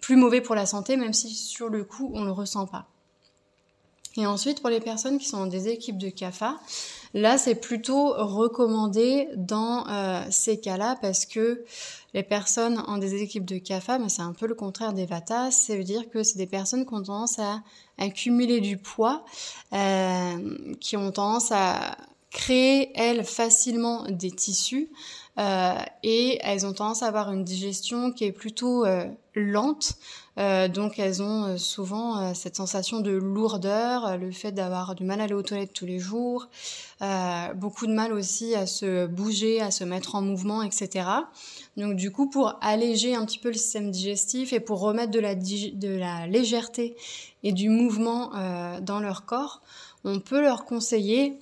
plus 0.00 0.16
mauvais 0.16 0.40
pour 0.40 0.54
la 0.54 0.66
santé, 0.66 0.96
même 0.96 1.12
si 1.12 1.28
sur 1.28 1.68
le 1.68 1.84
coup 1.84 2.10
on 2.14 2.24
le 2.24 2.32
ressent 2.32 2.66
pas. 2.66 2.86
Et 4.16 4.26
ensuite, 4.26 4.60
pour 4.60 4.70
les 4.70 4.80
personnes 4.80 5.18
qui 5.18 5.28
sont 5.28 5.38
dans 5.38 5.46
des 5.46 5.68
équipes 5.68 5.98
de 5.98 6.10
CAFA, 6.10 6.58
là, 7.14 7.38
c'est 7.38 7.54
plutôt 7.54 8.12
recommandé 8.12 9.28
dans 9.36 9.86
euh, 9.88 10.22
ces 10.30 10.58
cas-là 10.58 10.96
parce 11.00 11.26
que 11.26 11.64
les 12.14 12.22
personnes 12.22 12.82
en 12.86 12.98
des 12.98 13.22
équipes 13.22 13.44
de 13.44 13.58
CAFA, 13.58 13.98
mais 13.98 14.08
c'est 14.08 14.22
un 14.22 14.32
peu 14.32 14.46
le 14.46 14.54
contraire 14.54 14.92
des 14.92 15.06
VATA, 15.06 15.50
ça 15.50 15.76
veut 15.76 15.84
dire 15.84 16.08
que 16.10 16.22
c'est 16.22 16.38
des 16.38 16.46
personnes 16.46 16.86
qui 16.86 16.94
ont 16.94 17.02
tendance 17.02 17.38
à 17.38 17.62
accumuler 17.98 18.60
du 18.60 18.76
poids, 18.76 19.24
euh, 19.72 20.74
qui 20.80 20.96
ont 20.96 21.12
tendance 21.12 21.52
à 21.52 21.96
créer, 22.30 22.92
elles, 22.94 23.24
facilement 23.24 24.04
des 24.08 24.30
tissus, 24.30 24.88
et 25.38 26.38
elles 26.42 26.66
ont 26.66 26.72
tendance 26.72 27.02
à 27.02 27.06
avoir 27.06 27.32
une 27.32 27.44
digestion 27.44 28.12
qui 28.12 28.24
est 28.24 28.32
plutôt 28.32 28.84
euh, 28.84 29.06
lente. 29.34 29.94
Euh, 30.38 30.68
donc 30.68 30.98
elles 30.98 31.22
ont 31.22 31.56
souvent 31.56 32.34
cette 32.34 32.56
sensation 32.56 33.00
de 33.00 33.12
lourdeur, 33.12 34.18
le 34.18 34.30
fait 34.32 34.52
d'avoir 34.52 34.94
du 34.94 35.04
mal 35.04 35.20
à 35.20 35.24
aller 35.24 35.34
aux 35.34 35.42
toilettes 35.42 35.72
tous 35.72 35.86
les 35.86 35.98
jours, 35.98 36.48
beaucoup 37.54 37.86
de 37.86 37.92
mal 37.92 38.12
aussi 38.12 38.54
à 38.54 38.66
se 38.66 39.06
bouger, 39.06 39.60
à 39.60 39.70
se 39.70 39.84
mettre 39.84 40.14
en 40.14 40.22
mouvement, 40.22 40.62
etc. 40.62 41.08
Donc 41.76 41.96
du 41.96 42.10
coup, 42.10 42.28
pour 42.28 42.56
alléger 42.60 43.14
un 43.14 43.24
petit 43.24 43.38
peu 43.38 43.48
le 43.48 43.54
système 43.54 43.90
digestif 43.90 44.52
et 44.52 44.60
pour 44.60 44.80
remettre 44.80 45.10
de 45.10 45.20
la, 45.20 45.34
de 45.34 45.96
la 45.96 46.26
légèreté 46.26 46.96
et 47.42 47.52
du 47.52 47.68
mouvement 47.68 48.30
dans 48.80 49.00
leur 49.00 49.26
corps, 49.26 49.62
on 50.04 50.20
peut 50.20 50.40
leur 50.40 50.64
conseiller 50.64 51.38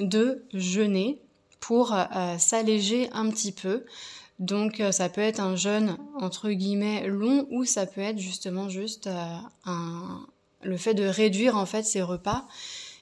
de 0.00 0.44
jeûner 0.52 1.21
pour 1.62 1.94
euh, 1.94 2.36
s'alléger 2.38 3.08
un 3.12 3.30
petit 3.30 3.52
peu. 3.52 3.84
Donc 4.40 4.80
euh, 4.80 4.90
ça 4.90 5.08
peut 5.08 5.20
être 5.20 5.40
un 5.40 5.54
jeûne 5.54 5.96
entre 6.20 6.50
guillemets 6.50 7.06
long 7.06 7.46
ou 7.50 7.64
ça 7.64 7.86
peut 7.86 8.00
être 8.00 8.18
justement 8.18 8.68
juste 8.68 9.06
euh, 9.06 9.36
un, 9.64 10.26
le 10.62 10.76
fait 10.76 10.94
de 10.94 11.04
réduire 11.04 11.56
en 11.56 11.64
fait 11.64 11.84
ses 11.84 12.02
repas 12.02 12.46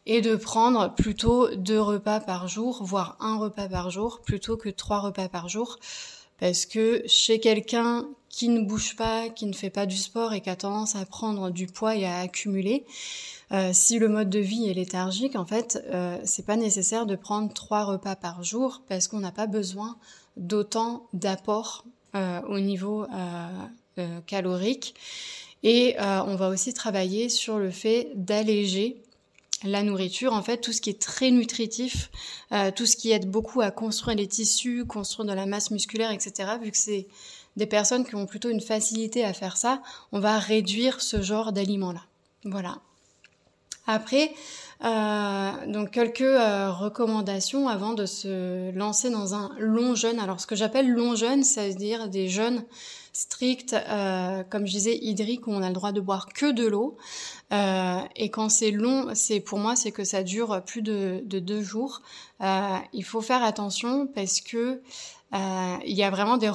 et 0.05 0.21
de 0.21 0.37
prendre 0.37 0.95
plutôt 0.95 1.49
deux 1.57 1.81
repas 1.81 2.21
par 2.21 2.49
jour, 2.49 2.85
voire 2.85 3.17
un 3.21 3.39
repas 3.39 3.69
par 3.69 3.91
jour, 3.91 4.21
plutôt 4.21 4.57
que 4.57 4.69
trois 4.69 5.01
repas 5.01 5.29
par 5.29 5.49
jour. 5.49 5.79
Parce 6.41 6.65
que 6.65 7.03
chez 7.07 7.39
quelqu'un 7.39 8.09
qui 8.31 8.49
ne 8.49 8.63
bouge 8.63 8.97
pas, 8.97 9.29
qui 9.29 9.45
ne 9.47 9.53
fait 9.53 9.71
pas 9.71 9.87
du 9.87 9.97
sport 9.97 10.33
et 10.33 10.41
qui 10.41 10.49
a 10.49 10.57
tendance 10.57 10.97
à 10.97 11.05
prendre 11.05 11.51
du 11.51 11.67
poids 11.67 11.97
et 11.97 12.07
à 12.07 12.21
accumuler, 12.21 12.87
euh, 13.53 13.71
si 13.73 13.99
le 13.99 14.09
mode 14.09 14.31
de 14.31 14.39
vie 14.39 14.69
est 14.71 14.75
léthargique, 14.75 15.37
en 15.37 15.45
fait, 15.45 15.85
euh, 15.93 16.17
c'est 16.25 16.47
pas 16.47 16.57
nécessaire 16.57 17.05
de 17.05 17.17
prendre 17.17 17.53
trois 17.53 17.85
repas 17.85 18.15
par 18.17 18.43
jour 18.43 18.83
parce 18.89 19.09
qu'on 19.09 19.21
n'a 19.21 19.33
pas 19.33 19.47
besoin 19.47 19.97
d'autant 20.37 21.09
d'apport 21.13 21.85
euh, 22.15 22.41
au 22.49 22.61
niveau 22.61 23.07
calorique. 24.27 24.95
Et 25.63 25.95
on 25.99 26.37
va 26.37 26.49
aussi 26.49 26.73
travailler 26.73 27.29
sur 27.29 27.59
le 27.59 27.71
fait 27.71 28.13
d'alléger 28.15 29.03
la 29.65 29.83
nourriture, 29.83 30.33
en 30.33 30.43
fait, 30.43 30.59
tout 30.59 30.73
ce 30.73 30.81
qui 30.81 30.91
est 30.91 31.01
très 31.01 31.31
nutritif, 31.31 32.11
tout 32.77 32.87
ce 32.87 32.97
qui 32.97 33.11
aide 33.11 33.31
beaucoup 33.31 33.61
à 33.61 33.71
construire 33.71 34.17
les 34.17 34.27
tissus, 34.27 34.85
construire 34.87 35.27
de 35.27 35.35
la 35.35 35.47
masse 35.47 35.71
musculaire, 35.71 36.11
etc. 36.11 36.53
Vu 36.63 36.71
que 36.71 36.79
c'est 36.79 37.09
des 37.57 37.67
personnes 37.67 38.07
qui 38.07 38.15
ont 38.15 38.27
plutôt 38.27 38.49
une 38.49 38.61
facilité 38.61 39.25
à 39.25 39.35
faire 39.35 39.57
ça, 39.57 39.83
on 40.13 40.21
va 40.21 40.39
réduire 40.39 41.03
ce 41.03 41.21
genre 41.21 41.53
d'aliments-là. 41.53 42.03
Voilà. 42.45 42.79
Après, 43.87 44.33
euh, 44.83 45.51
donc 45.67 45.91
quelques 45.91 46.23
euh, 46.23 46.71
recommandations 46.71 47.69
avant 47.69 47.93
de 47.93 48.07
se 48.07 48.71
lancer 48.73 49.11
dans 49.11 49.35
un 49.35 49.51
long 49.59 49.95
jeûne. 49.95 50.19
Alors 50.19 50.41
ce 50.41 50.47
que 50.47 50.57
j'appelle 50.57 50.89
long 50.89 51.15
jeûne, 51.15 51.43
c'est-à-dire 51.43 52.09
des 52.09 52.29
jeûnes 52.29 52.65
stricts, 53.13 53.75
euh, 53.75 54.43
comme 54.49 54.67
je 54.67 54.73
disais, 54.73 54.97
hydriques, 54.97 55.47
où 55.47 55.53
on 55.53 55.63
a 55.63 55.69
le 55.69 55.75
droit 55.75 55.93
de 55.93 56.01
boire 56.01 56.29
que 56.33 56.51
de 56.51 56.67
l'eau. 56.67 56.97
et 57.51 58.31
quand 58.31 58.49
c'est 58.49 58.71
long, 58.71 59.09
c'est 59.15 59.41
pour 59.41 59.59
moi, 59.59 59.77
c'est 59.77 59.93
que 59.93 60.05
ça 60.05 60.23
dure 60.23 60.63
plus 60.65 60.83
de, 60.83 61.23
deux 61.27 61.63
jours. 61.63 62.01
il 62.41 63.05
faut 63.05 63.21
faire 63.21 63.43
attention 63.43 64.07
parce 64.07 64.41
que 64.41 64.81
il 65.33 65.95
y 65.95 66.03
a 66.03 66.11
vraiment 66.11 66.37
des, 66.37 66.51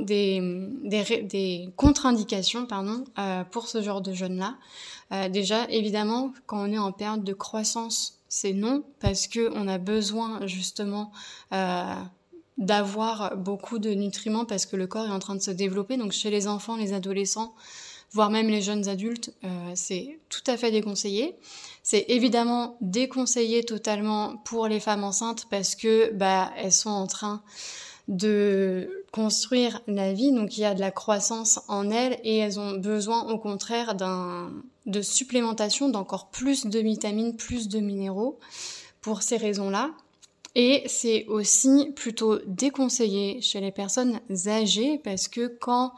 des, 0.00 0.40
des, 0.84 1.22
des 1.22 1.68
contre-indications 1.76 2.66
pardon, 2.66 3.04
pour 3.50 3.68
ce 3.68 3.82
genre 3.82 4.00
de 4.00 4.12
jeûne-là. 4.12 4.56
Euh, 5.12 5.28
déjà, 5.28 5.68
évidemment, 5.70 6.32
quand 6.46 6.68
on 6.68 6.72
est 6.72 6.78
en 6.78 6.92
période 6.92 7.24
de 7.24 7.32
croissance, 7.32 8.18
c'est 8.28 8.52
non, 8.52 8.84
parce 9.00 9.26
que 9.26 9.50
on 9.54 9.66
a 9.68 9.78
besoin 9.78 10.46
justement 10.46 11.12
euh, 11.52 11.94
d'avoir 12.58 13.36
beaucoup 13.36 13.78
de 13.78 13.90
nutriments 13.90 14.44
parce 14.44 14.66
que 14.66 14.76
le 14.76 14.86
corps 14.86 15.06
est 15.06 15.10
en 15.10 15.18
train 15.18 15.34
de 15.34 15.40
se 15.40 15.50
développer. 15.50 15.96
Donc 15.96 16.12
chez 16.12 16.30
les 16.30 16.46
enfants, 16.46 16.76
les 16.76 16.92
adolescents, 16.92 17.54
voire 18.12 18.30
même 18.30 18.48
les 18.48 18.60
jeunes 18.60 18.86
adultes, 18.88 19.32
euh, 19.44 19.72
c'est 19.74 20.18
tout 20.28 20.42
à 20.46 20.58
fait 20.58 20.70
déconseillé. 20.70 21.36
C'est 21.82 22.04
évidemment 22.08 22.76
déconseillé 22.82 23.64
totalement 23.64 24.36
pour 24.44 24.68
les 24.68 24.80
femmes 24.80 25.04
enceintes 25.04 25.46
parce 25.48 25.74
que 25.74 26.12
bah 26.12 26.50
elles 26.58 26.72
sont 26.72 26.90
en 26.90 27.06
train 27.06 27.42
de 28.08 29.04
construire 29.12 29.82
la 29.86 30.12
vie, 30.12 30.32
donc 30.32 30.56
il 30.56 30.62
y 30.62 30.64
a 30.64 30.74
de 30.74 30.80
la 30.80 30.90
croissance 30.90 31.60
en 31.68 31.90
elles 31.90 32.18
et 32.24 32.38
elles 32.38 32.58
ont 32.58 32.72
besoin 32.72 33.30
au 33.30 33.38
contraire 33.38 33.94
d'un 33.94 34.50
de 34.86 35.02
supplémentation 35.02 35.90
d'encore 35.90 36.30
plus 36.30 36.66
de 36.66 36.78
vitamines, 36.78 37.36
plus 37.36 37.68
de 37.68 37.78
minéraux 37.78 38.38
pour 39.02 39.22
ces 39.22 39.36
raisons-là. 39.36 39.90
Et 40.54 40.82
c'est 40.86 41.26
aussi 41.26 41.92
plutôt 41.94 42.38
déconseillé 42.46 43.40
chez 43.42 43.60
les 43.60 43.70
personnes 43.70 44.18
âgées 44.46 44.98
parce 45.04 45.28
que 45.28 45.46
quand 45.46 45.92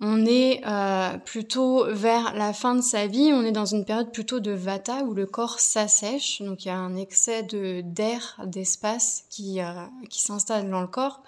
on 0.00 0.24
est 0.26 0.62
euh, 0.64 1.18
plutôt 1.18 1.86
vers 1.92 2.34
la 2.34 2.52
fin 2.52 2.76
de 2.76 2.80
sa 2.80 3.06
vie, 3.08 3.32
on 3.32 3.42
est 3.42 3.52
dans 3.52 3.66
une 3.66 3.84
période 3.84 4.12
plutôt 4.12 4.38
de 4.38 4.52
vata 4.52 5.02
où 5.02 5.12
le 5.12 5.26
corps 5.26 5.58
s'assèche, 5.58 6.40
donc 6.40 6.64
il 6.64 6.68
y 6.68 6.70
a 6.70 6.76
un 6.76 6.96
excès 6.96 7.42
de 7.42 7.80
d'air, 7.80 8.40
d'espace 8.46 9.24
qui, 9.28 9.60
euh, 9.60 9.72
qui 10.08 10.22
s'installe 10.22 10.70
dans 10.70 10.80
le 10.80 10.86
corps. 10.86 11.22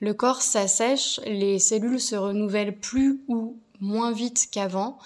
Le 0.00 0.14
corps 0.14 0.42
s'assèche, 0.42 1.20
les 1.26 1.58
cellules 1.58 2.00
se 2.00 2.14
renouvellent 2.14 2.78
plus 2.78 3.22
ou 3.26 3.56
moins 3.82 4.12
vite 4.12 4.48
qu'avant. 4.50 4.98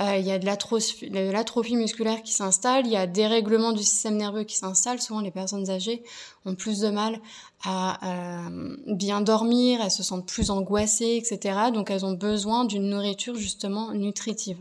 Euh, 0.00 0.16
il 0.16 0.26
y 0.26 0.32
a 0.32 0.38
de 0.38 0.46
l'atrophie 0.46 1.76
musculaire 1.76 2.22
qui 2.22 2.32
s'installe, 2.32 2.86
il 2.86 2.92
y 2.92 2.96
a 2.96 3.06
des 3.06 3.26
règlements 3.26 3.72
du 3.72 3.82
système 3.82 4.16
nerveux 4.16 4.44
qui 4.44 4.56
s'installent. 4.56 5.00
Souvent, 5.00 5.20
les 5.20 5.30
personnes 5.30 5.68
âgées 5.70 6.02
ont 6.46 6.54
plus 6.54 6.80
de 6.80 6.88
mal 6.88 7.20
à 7.64 7.98
euh, 8.02 8.76
bien 8.88 9.20
dormir, 9.20 9.80
elles 9.82 9.90
se 9.90 10.02
sentent 10.02 10.26
plus 10.26 10.50
angoissées, 10.50 11.16
etc. 11.22 11.70
Donc, 11.72 11.90
elles 11.90 12.06
ont 12.06 12.14
besoin 12.14 12.64
d'une 12.64 12.88
nourriture 12.88 13.36
justement 13.36 13.92
nutritive. 13.92 14.58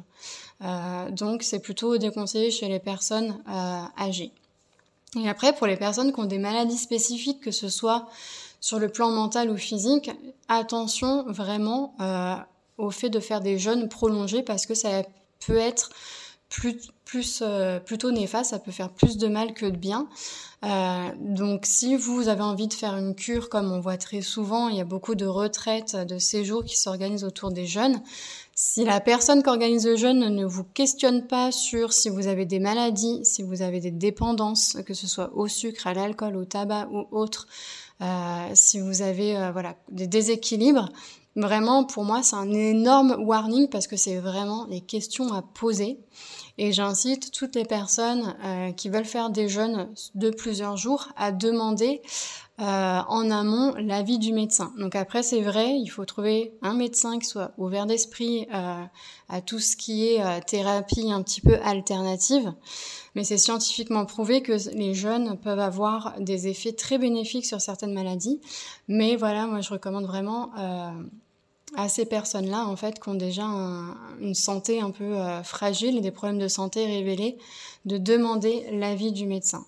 Euh, 0.64 1.10
donc, 1.10 1.42
c'est 1.42 1.60
plutôt 1.60 1.98
déconseillé 1.98 2.52
chez 2.52 2.68
les 2.68 2.80
personnes 2.80 3.42
âgées. 3.98 4.32
Et 5.16 5.28
après, 5.28 5.54
pour 5.54 5.66
les 5.66 5.78
personnes 5.78 6.14
qui 6.14 6.20
ont 6.20 6.26
des 6.26 6.38
maladies 6.38 6.78
spécifiques, 6.78 7.40
que 7.42 7.52
ce 7.52 7.70
soit 7.70 8.08
sur 8.60 8.80
le 8.80 8.90
plan 8.90 9.10
mental 9.10 9.50
ou 9.50 9.58
physique, 9.58 10.12
attention 10.48 11.24
vraiment 11.28 11.96
au 12.82 12.92
fait 12.92 13.10
de 13.10 13.20
faire 13.20 13.42
des 13.42 13.58
jeûnes 13.58 13.88
prolongés 13.88 14.44
parce 14.44 14.66
que 14.66 14.74
ça 14.74 15.04
peut 15.46 15.58
être 15.58 15.90
plus, 16.50 16.78
plus 17.06 17.40
euh, 17.42 17.80
plutôt 17.80 18.12
néfaste, 18.12 18.52
ça 18.52 18.60
peut 18.60 18.72
faire 18.72 18.90
plus 18.90 19.18
de 19.18 19.28
mal 19.28 19.54
que 19.54 19.66
de 19.66 19.78
bien. 19.78 20.08
Euh, 20.64 21.08
donc 21.18 21.66
si 21.66 21.96
vous 21.96 22.28
avez 22.28 22.42
envie 22.42 22.68
de 22.68 22.74
faire 22.74 22.96
une 22.98 23.16
cure, 23.16 23.50
comme 23.50 23.72
on 23.72 23.80
voit 23.80 23.98
très 23.98 24.22
souvent, 24.22 24.68
il 24.68 24.76
y 24.76 24.82
a 24.82 24.86
beaucoup 24.86 25.16
de 25.16 25.26
retraites, 25.26 25.96
de 25.96 26.20
séjours 26.20 26.66
qui 26.66 26.78
s'organisent 26.78 27.24
autour 27.24 27.52
des 27.52 27.66
jeûnes. 27.66 28.02
Si 28.54 28.84
la 28.84 29.00
personne 29.00 29.42
qui 29.42 29.50
organise 29.50 29.88
le 29.88 29.96
jeûne 29.96 30.20
ne 30.20 30.46
vous 30.46 30.66
questionne 30.66 31.26
pas 31.26 31.52
sur 31.52 31.94
si 31.94 32.10
vous 32.10 32.28
avez 32.28 32.46
des 32.46 32.60
maladies, 32.60 33.24
si 33.24 33.44
vous 33.44 33.62
avez 33.62 33.80
des 33.80 33.92
dépendances, 33.92 34.78
que 34.86 34.94
ce 34.94 35.08
soit 35.08 35.32
au 35.34 35.48
sucre, 35.48 35.88
à 35.88 35.94
l'alcool, 35.94 36.36
au 36.36 36.46
tabac 36.46 36.90
ou 36.92 37.08
autre, 37.12 37.48
euh, 38.02 38.50
si 38.54 38.80
vous 38.80 39.02
avez 39.02 39.52
voilà 39.54 39.76
des 39.90 40.08
déséquilibres, 40.08 40.90
Vraiment, 41.36 41.86
pour 41.86 42.04
moi, 42.04 42.24
c'est 42.24 42.36
un 42.36 42.52
énorme 42.52 43.16
warning 43.20 43.70
parce 43.70 43.88
que 43.88 43.96
c'est 43.96 44.18
vraiment 44.18 44.66
les 44.70 44.82
questions 44.82 45.34
à 45.34 45.42
poser. 45.42 45.98
Et 46.58 46.74
j'incite 46.74 47.32
toutes 47.32 47.56
les 47.56 47.64
personnes 47.64 48.36
euh, 48.44 48.72
qui 48.74 48.90
veulent 48.90 49.06
faire 49.06 49.30
des 49.30 49.48
jeûnes 49.48 49.94
de 50.16 50.30
plusieurs 50.30 50.76
jours 50.76 51.08
à 51.16 51.32
demander 51.32 52.02
en 52.64 53.32
amont 53.32 53.74
l'avis 53.76 54.20
du 54.20 54.34
médecin. 54.34 54.72
Donc 54.78 54.96
après, 54.96 55.24
c'est 55.24 55.42
vrai, 55.42 55.78
il 55.80 55.88
faut 55.88 56.06
trouver 56.06 56.54
un 56.62 56.74
médecin 56.74 57.18
qui 57.20 57.26
soit 57.26 57.54
ouvert 57.58 57.86
d'esprit 57.86 58.48
euh, 58.54 58.84
à 59.30 59.42
tout 59.42 59.60
ce 59.60 59.76
qui 59.76 60.08
est 60.08 60.46
thérapie 60.46 61.12
un 61.12 61.24
petit 61.24 61.42
peu 61.42 61.58
alternative. 61.64 62.54
Mais 63.16 63.24
c'est 63.24 63.38
scientifiquement 63.38 64.06
prouvé 64.06 64.42
que 64.42 64.54
les 64.74 64.94
jeunes 64.94 65.38
peuvent 65.38 65.60
avoir 65.60 66.16
des 66.20 66.48
effets 66.48 66.74
très 66.74 66.98
bénéfiques 66.98 67.46
sur 67.46 67.60
certaines 67.60 67.94
maladies. 67.94 68.40
Mais 68.88 69.16
voilà, 69.16 69.48
moi 69.48 69.62
je 69.62 69.70
recommande 69.70 70.06
vraiment 70.06 70.52
euh, 70.58 70.92
à 71.76 71.90
ces 71.90 72.06
personnes-là, 72.06 72.68
en 72.68 72.76
fait, 72.76 73.02
qui 73.02 73.10
ont 73.10 73.16
déjà 73.16 73.44
une 74.20 74.34
santé 74.34 74.82
un 74.82 74.92
peu 74.92 75.18
euh, 75.18 75.44
fragile 75.44 76.02
des 76.02 76.12
problèmes 76.12 76.40
de 76.40 76.48
santé 76.48 76.86
révélés, 76.86 77.38
de 77.86 77.98
demander 77.98 78.66
l'avis 78.72 79.12
du 79.12 79.26
médecin. 79.26 79.66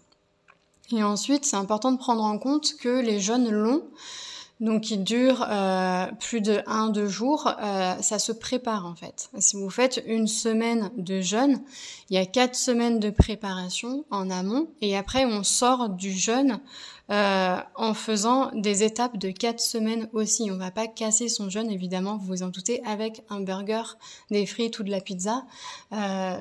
Et 0.91 1.03
ensuite, 1.03 1.45
c'est 1.45 1.55
important 1.55 1.91
de 1.91 1.97
prendre 1.97 2.23
en 2.23 2.37
compte 2.37 2.75
que 2.75 2.99
les 2.99 3.19
jeûnes 3.19 3.49
longs, 3.49 3.83
donc 4.59 4.81
qui 4.81 4.97
durent 4.97 5.45
euh, 5.49 6.05
plus 6.19 6.39
de 6.39 6.53
1-2 6.67 7.07
jours, 7.07 7.49
euh, 7.61 7.95
ça 8.01 8.17
se 8.17 8.31
prépare 8.31 8.85
en 8.85 8.95
fait. 8.95 9.29
Si 9.39 9.57
vous 9.57 9.69
faites 9.69 10.01
une 10.07 10.27
semaine 10.27 10.91
de 10.95 11.19
jeûne, 11.19 11.61
il 12.09 12.15
y 12.15 12.19
a 12.19 12.25
4 12.25 12.55
semaines 12.55 12.99
de 12.99 13.09
préparation 13.09 14.05
en 14.09 14.29
amont, 14.29 14.69
et 14.81 14.95
après 14.95 15.25
on 15.25 15.43
sort 15.43 15.89
du 15.89 16.11
jeûne 16.11 16.59
euh, 17.11 17.57
en 17.75 17.93
faisant 17.93 18.51
des 18.53 18.83
étapes 18.83 19.17
de 19.17 19.31
4 19.31 19.59
semaines 19.59 20.09
aussi. 20.13 20.49
On 20.49 20.57
va 20.57 20.71
pas 20.71 20.87
casser 20.87 21.27
son 21.27 21.49
jeûne, 21.49 21.69
évidemment, 21.69 22.17
vous 22.17 22.27
vous 22.27 22.43
en 22.43 22.47
doutez, 22.47 22.81
avec 22.85 23.23
un 23.29 23.41
burger, 23.41 23.83
des 24.31 24.45
frites 24.45 24.79
ou 24.79 24.83
de 24.83 24.91
la 24.91 25.01
pizza. 25.01 25.43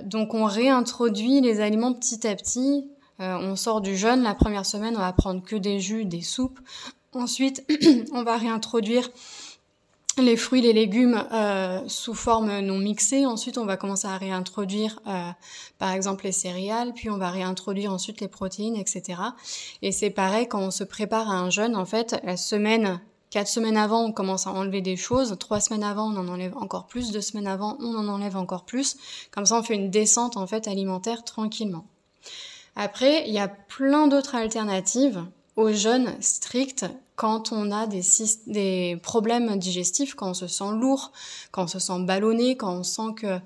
donc 0.05 0.35
on 0.35 0.45
réintroduit 0.45 1.41
les 1.41 1.61
aliments 1.61 1.93
petit 1.93 2.27
à 2.27 2.37
petit 2.37 2.85
euh, 3.23 3.39
on 3.39 3.57
sort 3.57 3.81
du 3.81 3.97
jeûne, 3.97 4.23
la 4.23 4.35
première 4.35 4.67
semaine, 4.67 4.97
on 4.97 5.01
va 5.01 5.13
prendre 5.13 5.43
que 5.43 5.57
des 5.57 5.79
jus, 5.81 6.05
des 6.05 6.23
soupes. 6.23 6.59
Ensuite, 7.13 7.65
on 8.13 8.25
va 8.25 8.37
réintroduire 8.37 9.09
les 10.19 10.37
fruits, 10.37 10.61
les 10.61 10.73
légumes 10.73 11.25
euh, 11.33 11.81
sous 11.87 12.15
forme 12.15 12.61
non 12.61 12.79
mixée. 12.79 13.25
Ensuite, 13.25 13.59
on 13.59 13.65
va 13.65 13.77
commencer 13.77 14.09
à 14.09 14.17
réintroduire, 14.19 15.01
euh, 15.07 15.31
par 15.79 15.93
exemple, 15.93 16.25
les 16.25 16.33
céréales. 16.33 16.93
Puis, 16.95 17.11
on 17.11 17.17
va 17.17 17.31
réintroduire 17.31 17.93
ensuite 17.93 18.21
les 18.21 18.29
protéines, 18.29 18.77
etc. 18.77 19.21
Et 19.83 19.93
c'est 19.93 20.11
pareil 20.11 20.49
quand 20.49 20.61
on 20.61 20.71
se 20.71 20.85
prépare 20.85 21.31
à 21.31 21.35
un 21.35 21.49
jeûne. 21.49 21.77
En 21.77 21.87
fait, 21.87 22.21
la 22.25 22.37
semaine, 22.37 23.01
quatre 23.31 23.49
semaines 23.49 23.77
avant, 23.77 24.05
on 24.05 24.13
commence 24.13 24.47
à 24.47 24.51
enlever 24.51 24.81
des 24.81 24.97
choses. 24.97 25.37
Trois 25.39 25.61
semaines 25.61 25.85
avant, 25.85 26.13
on 26.13 26.17
en 26.17 26.29
enlève 26.29 26.57
encore 26.57 26.87
plus. 26.87 27.13
Deux 27.13 27.23
semaines 27.23 27.47
avant, 27.47 27.77
on 27.81 27.95
en 27.95 28.09
enlève 28.09 28.37
encore 28.37 28.65
plus. 28.65 28.97
Comme 29.31 29.47
ça, 29.47 29.59
on 29.59 29.63
fait 29.63 29.77
une 29.77 29.91
descente 29.91 30.37
en 30.37 30.47
fait 30.47 30.67
alimentaire 30.67 31.25
tranquillement. 31.25 31.87
Après, 32.77 33.29
il 33.29 33.33
y 33.33 33.39
a 33.39 33.49
plein 33.49 34.07
d'autres 34.07 34.35
alternatives 34.35 35.25
au 35.57 35.73
jeûne 35.73 36.17
strict 36.21 36.87
quand 37.17 37.53
on 37.53 37.71
a 37.71 37.87
des, 37.87 38.03
des 38.47 38.99
problèmes 39.03 39.59
digestifs, 39.59 40.15
quand 40.15 40.31
on 40.31 40.35
se 40.35 40.47
sent 40.47 40.73
lourd, 40.73 41.13
quand 41.51 41.65
on 41.65 41.69
se 41.69 41.79
sent 41.79 42.01
ballonné, 42.01 42.57
quand 42.57 42.73
on 42.73 42.83
sent 42.83 43.15
que, 43.17 43.39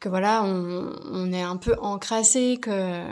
que 0.00 0.08
voilà, 0.08 0.42
on 0.44 1.32
est 1.32 1.42
un 1.42 1.56
peu 1.56 1.76
encrassé, 1.80 2.58
que 2.60 3.04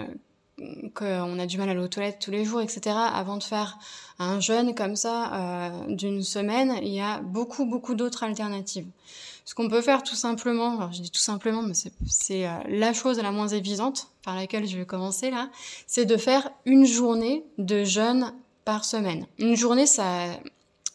qu'on 0.94 1.38
a 1.38 1.46
du 1.46 1.58
mal 1.58 1.68
à 1.68 1.72
aller 1.72 1.80
aux 1.80 1.88
toilettes 1.88 2.18
tous 2.20 2.30
les 2.30 2.44
jours, 2.44 2.60
etc. 2.60 2.96
Avant 2.96 3.36
de 3.36 3.42
faire 3.42 3.78
un 4.18 4.40
jeûne 4.40 4.74
comme 4.74 4.96
ça 4.96 5.32
euh, 5.34 5.94
d'une 5.94 6.22
semaine, 6.22 6.78
il 6.82 6.92
y 6.92 7.00
a 7.00 7.20
beaucoup 7.20 7.64
beaucoup 7.64 7.94
d'autres 7.94 8.22
alternatives. 8.22 8.86
Ce 9.44 9.54
qu'on 9.54 9.68
peut 9.68 9.82
faire 9.82 10.02
tout 10.02 10.14
simplement, 10.14 10.76
alors 10.76 10.92
je 10.92 11.02
dis 11.02 11.10
tout 11.10 11.20
simplement, 11.20 11.62
mais 11.62 11.74
c'est 11.74 12.46
euh, 12.46 12.50
la 12.68 12.92
chose 12.92 13.18
la 13.18 13.32
moins 13.32 13.48
évidente 13.48 14.08
par 14.24 14.36
laquelle 14.36 14.68
je 14.68 14.78
vais 14.78 14.86
commencer 14.86 15.30
là, 15.30 15.50
c'est 15.86 16.04
de 16.04 16.16
faire 16.16 16.50
une 16.64 16.86
journée 16.86 17.44
de 17.58 17.82
jeûne 17.82 18.32
par 18.64 18.84
semaine. 18.84 19.26
Une 19.38 19.56
journée, 19.56 19.86
ça, 19.86 20.28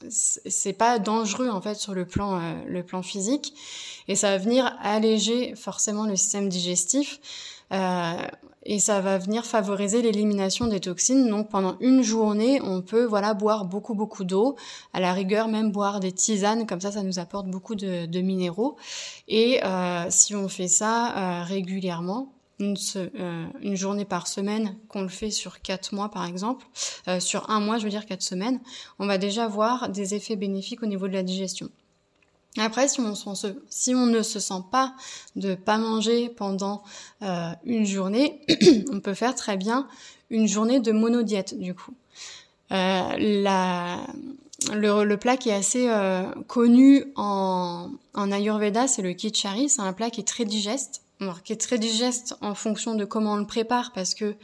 c'est 0.09 0.73
pas 0.73 0.99
dangereux 0.99 1.49
en 1.49 1.61
fait 1.61 1.75
sur 1.75 1.93
le 1.93 2.05
plan 2.05 2.39
euh, 2.39 2.53
le 2.67 2.83
plan 2.83 3.01
physique 3.01 3.53
et 4.07 4.15
ça 4.15 4.31
va 4.31 4.37
venir 4.37 4.77
alléger 4.81 5.55
forcément 5.55 6.05
le 6.05 6.15
système 6.15 6.49
digestif 6.49 7.19
euh, 7.73 8.13
et 8.67 8.79
ça 8.79 8.99
va 9.01 9.17
venir 9.17 9.45
favoriser 9.45 10.01
l'élimination 10.01 10.67
des 10.67 10.81
toxines. 10.81 11.27
Donc 11.29 11.49
pendant 11.49 11.77
une 11.79 12.03
journée, 12.03 12.61
on 12.61 12.81
peut 12.81 13.05
voilà 13.05 13.33
boire 13.33 13.65
beaucoup 13.65 13.95
beaucoup 13.95 14.25
d'eau, 14.25 14.55
à 14.93 14.99
la 14.99 15.13
rigueur 15.13 15.47
même 15.47 15.71
boire 15.71 15.99
des 15.99 16.11
tisanes, 16.11 16.67
comme 16.67 16.81
ça 16.81 16.91
ça 16.91 17.01
nous 17.01 17.17
apporte 17.17 17.47
beaucoup 17.47 17.75
de, 17.75 18.05
de 18.05 18.21
minéraux. 18.21 18.75
Et 19.27 19.63
euh, 19.63 20.05
si 20.09 20.35
on 20.35 20.49
fait 20.49 20.67
ça 20.67 21.41
euh, 21.41 21.43
régulièrement, 21.43 22.33
une, 22.59 22.75
euh, 22.95 23.45
une, 23.61 23.75
journée 23.75 24.05
par 24.05 24.27
semaine, 24.27 24.75
qu'on 24.89 25.01
le 25.01 25.09
fait 25.09 25.31
sur 25.31 25.61
quatre 25.61 25.93
mois 25.93 26.09
par 26.09 26.25
exemple, 26.25 26.65
euh, 27.07 27.19
sur 27.19 27.49
un 27.49 27.59
mois 27.59 27.77
je 27.77 27.83
veux 27.83 27.89
dire 27.89 28.05
quatre 28.05 28.23
semaines, 28.23 28.59
on 28.99 29.07
va 29.07 29.17
déjà 29.17 29.47
voir 29.47 29.89
des 29.89 30.13
effets 30.13 30.35
bénéfiques 30.35 30.83
au 30.83 30.87
niveau 30.87 31.07
de 31.07 31.13
la 31.13 31.23
digestion. 31.23 31.69
Après, 32.57 32.87
si 32.87 32.99
on, 32.99 33.09
ne 34.05 34.23
se 34.23 34.39
sent 34.39 34.63
pas 34.71 34.95
de 35.35 35.53
pas 35.53 35.77
manger 35.77 36.29
pendant 36.29 36.81
euh, 37.21 37.51
une 37.65 37.85
journée, 37.85 38.41
on 38.91 38.99
peut 38.99 39.13
faire 39.13 39.35
très 39.35 39.57
bien 39.57 39.87
une 40.29 40.47
journée 40.47 40.79
de 40.79 40.91
monodiète 40.91 41.57
du 41.57 41.75
coup. 41.75 41.93
Euh, 42.71 43.15
le, 44.73 45.15
plat 45.15 45.37
qui 45.37 45.49
est 45.49 45.53
assez 45.53 45.87
euh, 45.87 46.23
connu 46.47 47.05
en, 47.15 47.91
Ayurveda, 48.15 48.87
c'est 48.87 49.03
le 49.03 49.13
kichari. 49.13 49.69
C'est 49.69 49.81
un 49.81 49.93
plat 49.93 50.09
qui 50.09 50.21
est 50.21 50.27
très 50.27 50.43
digeste, 50.43 51.03
qui 51.43 51.53
est 51.53 51.61
très 51.61 51.77
digeste 51.77 52.35
en 52.41 52.55
fonction 52.55 52.95
de 52.95 53.05
comment 53.05 53.33
on 53.33 53.37
le 53.37 53.45
prépare, 53.45 53.91
parce 53.93 54.15
que 54.15 54.35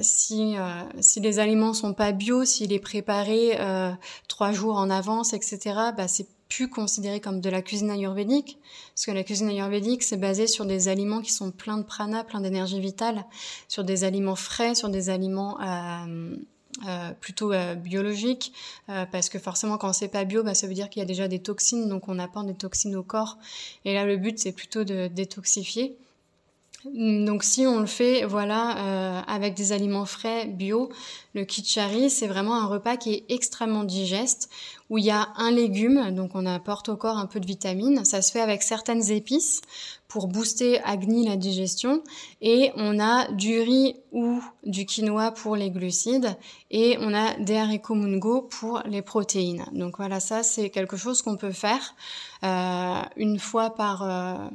si 0.00 0.56
les 1.20 1.38
aliments 1.38 1.74
sont 1.74 1.92
pas 1.92 2.12
bio, 2.12 2.46
s'il 2.46 2.72
est 2.72 2.80
préparé 2.80 3.58
trois 4.28 4.52
jours 4.52 4.78
en 4.78 4.88
avance, 4.88 5.34
etc., 5.34 5.58
bah 5.94 6.08
c'est 6.08 6.26
plus 6.48 6.68
considéré 6.68 7.20
comme 7.20 7.40
de 7.40 7.50
la 7.50 7.62
cuisine 7.62 7.90
ayurvédique, 7.90 8.58
parce 8.94 9.06
que 9.06 9.10
la 9.10 9.24
cuisine 9.24 9.48
ayurvédique, 9.48 10.02
c'est 10.02 10.16
basé 10.16 10.46
sur 10.46 10.64
des 10.64 10.88
aliments 10.88 11.20
qui 11.20 11.32
sont 11.32 11.50
pleins 11.50 11.78
de 11.78 11.82
prana, 11.82 12.24
pleins 12.24 12.40
d'énergie 12.40 12.80
vitale, 12.80 13.24
sur 13.68 13.84
des 13.84 14.04
aliments 14.04 14.36
frais, 14.36 14.74
sur 14.74 14.88
des 14.88 15.10
aliments 15.10 15.58
euh, 15.60 16.36
euh, 16.86 17.10
plutôt 17.20 17.54
euh, 17.54 17.74
biologiques, 17.74 18.52
euh, 18.90 19.06
parce 19.10 19.30
que 19.30 19.38
forcément 19.38 19.78
quand 19.78 19.94
c'est 19.94 20.08
pas 20.08 20.24
bio, 20.24 20.42
bah, 20.42 20.54
ça 20.54 20.66
veut 20.66 20.74
dire 20.74 20.90
qu'il 20.90 21.00
y 21.00 21.02
a 21.02 21.06
déjà 21.06 21.26
des 21.26 21.38
toxines, 21.38 21.88
donc 21.88 22.06
on 22.06 22.18
apporte 22.18 22.46
des 22.46 22.54
toxines 22.54 22.94
au 22.96 23.02
corps, 23.02 23.38
et 23.86 23.94
là 23.94 24.04
le 24.04 24.18
but 24.18 24.38
c'est 24.38 24.52
plutôt 24.52 24.84
de 24.84 25.08
détoxifier. 25.08 25.96
Donc 26.94 27.44
si 27.44 27.66
on 27.66 27.80
le 27.80 27.86
fait 27.86 28.24
voilà 28.24 28.78
euh, 28.78 29.20
avec 29.26 29.54
des 29.54 29.72
aliments 29.72 30.06
frais 30.06 30.46
bio, 30.46 30.90
le 31.34 31.44
kichari 31.44 32.10
c'est 32.10 32.26
vraiment 32.26 32.54
un 32.56 32.66
repas 32.66 32.96
qui 32.96 33.14
est 33.14 33.24
extrêmement 33.28 33.84
digeste 33.84 34.50
où 34.88 34.98
il 34.98 35.04
y 35.04 35.10
a 35.10 35.28
un 35.36 35.50
légume 35.50 36.14
donc 36.14 36.32
on 36.34 36.46
apporte 36.46 36.88
au 36.88 36.96
corps 36.96 37.18
un 37.18 37.26
peu 37.26 37.40
de 37.40 37.46
vitamines, 37.46 38.04
ça 38.04 38.22
se 38.22 38.30
fait 38.30 38.40
avec 38.40 38.62
certaines 38.62 39.10
épices 39.10 39.62
pour 40.08 40.28
booster 40.28 40.80
Agni 40.84 41.26
la 41.26 41.36
digestion. 41.36 42.02
Et 42.40 42.72
on 42.76 42.98
a 43.00 43.30
du 43.32 43.60
riz 43.60 43.96
ou 44.12 44.42
du 44.64 44.86
quinoa 44.86 45.32
pour 45.32 45.56
les 45.56 45.70
glucides. 45.70 46.36
Et 46.70 46.96
on 47.00 47.12
a 47.12 47.34
des 47.38 47.56
haricots 47.56 47.94
mungo 47.94 48.42
pour 48.42 48.82
les 48.86 49.02
protéines. 49.02 49.66
Donc 49.72 49.98
voilà 49.98 50.20
ça 50.20 50.42
c'est 50.42 50.70
quelque 50.70 50.96
chose 50.96 51.22
qu'on 51.22 51.36
peut 51.36 51.52
faire 51.52 51.94
euh, 52.44 53.02
une 53.16 53.38
fois 53.38 53.70
par 53.70 54.02
euh, 54.02 54.48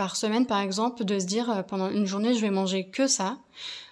par 0.00 0.16
semaine, 0.16 0.46
par 0.46 0.60
exemple, 0.60 1.04
de 1.04 1.18
se 1.18 1.26
dire 1.26 1.50
euh, 1.50 1.62
pendant 1.62 1.90
une 1.90 2.06
journée, 2.06 2.34
je 2.34 2.40
vais 2.40 2.50
manger 2.50 2.88
que 2.88 3.06
ça. 3.06 3.38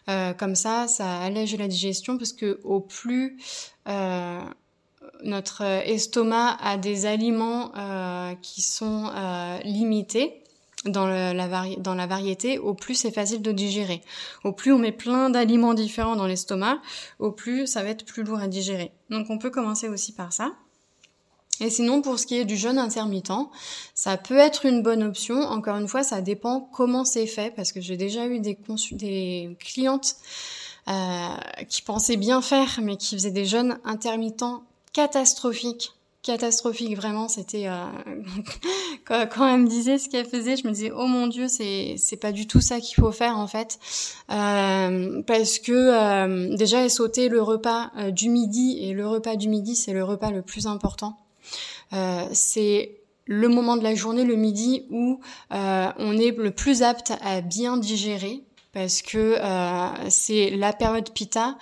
Euh, 0.09 0.33
comme 0.33 0.55
ça, 0.55 0.89
ça 0.89 1.19
allège 1.21 1.55
la 1.57 1.69
digestion 1.69 2.17
parce 2.17 2.33
que 2.33 2.61
au 2.65 2.81
plus 2.81 3.37
euh, 3.89 4.41
notre 5.23 5.63
estomac 5.63 6.57
a 6.63 6.79
des 6.79 7.05
aliments 7.05 7.73
qui 8.41 8.63
sont 8.63 9.11
limités, 9.65 10.45
dans, 10.87 11.07
la 11.07 11.33
dans 11.79 11.95
la 11.95 12.07
variété, 12.07 12.59
au 12.59 12.73
plus 12.73 12.95
c'est 12.95 13.11
facile 13.11 13.43
de 13.43 13.53
digérer. 13.53 14.01
Au 14.45 14.53
plus 14.53 14.73
on 14.73 14.79
met 14.79 14.93
plein 14.93 15.29
d'aliments 15.29 15.75
différents 15.75 16.17
dans 16.17 16.27
l'estomac, 16.27 16.81
au 17.19 17.33
plus 17.33 17.67
ça 17.67 17.83
va 17.83 17.91
être 17.91 18.07
plus 18.07 18.23
lourd 18.23 18.39
à 18.39 18.49
digérer. 18.49 18.93
Donc 19.11 19.29
on 19.29 19.39
peut 19.39 19.51
commencer 19.51 19.89
aussi 19.89 20.15
par 20.15 20.33
ça. 20.33 20.53
Et 21.61 21.71
sinon, 21.71 22.03
pour 22.03 22.19
ce 22.19 22.27
qui 22.27 22.37
est 22.37 22.45
du 22.45 22.57
jeûne 22.57 22.79
intermittent, 22.79 23.33
ça 23.95 24.17
peut 24.17 24.37
être 24.37 24.65
une 24.65 24.83
bonne 24.83 25.03
option. 25.03 25.41
Encore 25.41 25.77
une 25.77 25.89
fois, 25.89 26.03
ça 26.03 26.21
dépend 26.21 26.61
comment 26.73 27.05
c'est 27.05 27.27
fait, 27.27 27.55
parce 27.55 27.73
que 27.73 27.81
j'ai 27.81 27.97
déjà 27.97 28.27
eu 28.27 28.41
des, 28.41 28.59
des 28.93 29.57
clientes 29.59 30.17
euh, 30.89 31.63
qui 31.69 31.83
pensaient 31.83 32.17
bien 32.17 32.41
faire, 32.43 32.79
mais 32.83 32.97
qui 32.97 33.15
faisaient 33.17 33.31
des 33.31 33.45
jeûnes 33.45 33.79
intermittents 33.85 34.63
catastrophiques. 34.93 35.93
Catastrophiques, 36.23 36.97
vraiment, 36.97 37.29
c'était 37.29 37.69
euh, 37.69 37.87
quand, 39.07 39.49
elle 39.49 39.61
me 39.61 39.69
disait 39.69 39.99
ce 39.99 40.09
qu'elle 40.09 40.27
faisait, 40.27 40.57
je 40.57 40.67
me 40.67 40.73
disais 40.73 40.91
oh 40.91 41.07
mon 41.07 41.27
dieu, 41.27 41.49
c'est 41.49 41.95
c'est 41.97 42.17
pas 42.17 42.33
du 42.33 42.47
tout 42.47 42.61
ça 42.61 42.81
qu'il 42.81 42.97
faut 42.97 43.13
faire 43.13 43.39
en 43.39 43.47
fait, 43.47 43.79
euh, 44.31 45.23
parce 45.23 45.59
que 45.59 45.73
euh, 45.73 46.57
déjà 46.57 46.83
elle 46.85 46.91
sautait 46.91 47.29
le 47.29 47.41
repas 47.41 47.91
euh, 47.97 48.11
du 48.11 48.29
midi 48.29 48.79
et 48.83 48.93
le 48.93 49.07
repas 49.07 49.37
du 49.37 49.49
midi 49.49 49.77
c'est 49.77 49.93
le 49.93 50.05
repas 50.05 50.31
le 50.31 50.43
plus 50.43 50.67
important 50.67 51.17
c'est 52.33 52.99
le 53.29 53.49
moment 53.49 53.77
de 53.77 53.83
la 53.83 53.95
journée, 53.95 54.25
le 54.25 54.37
midi, 54.37 54.87
où 54.91 55.21
euh, 55.53 55.93
on 55.99 56.17
est 56.19 56.37
le 56.37 56.51
plus 56.51 56.83
apte 56.83 57.13
à 57.23 57.43
bien 57.43 57.77
digérer 57.77 58.43
parce 58.73 59.03
que 59.03 59.37
euh, 59.39 60.11
c'est 60.11 60.51
la 60.51 60.73
période 60.73 61.11
pita. 61.13 61.59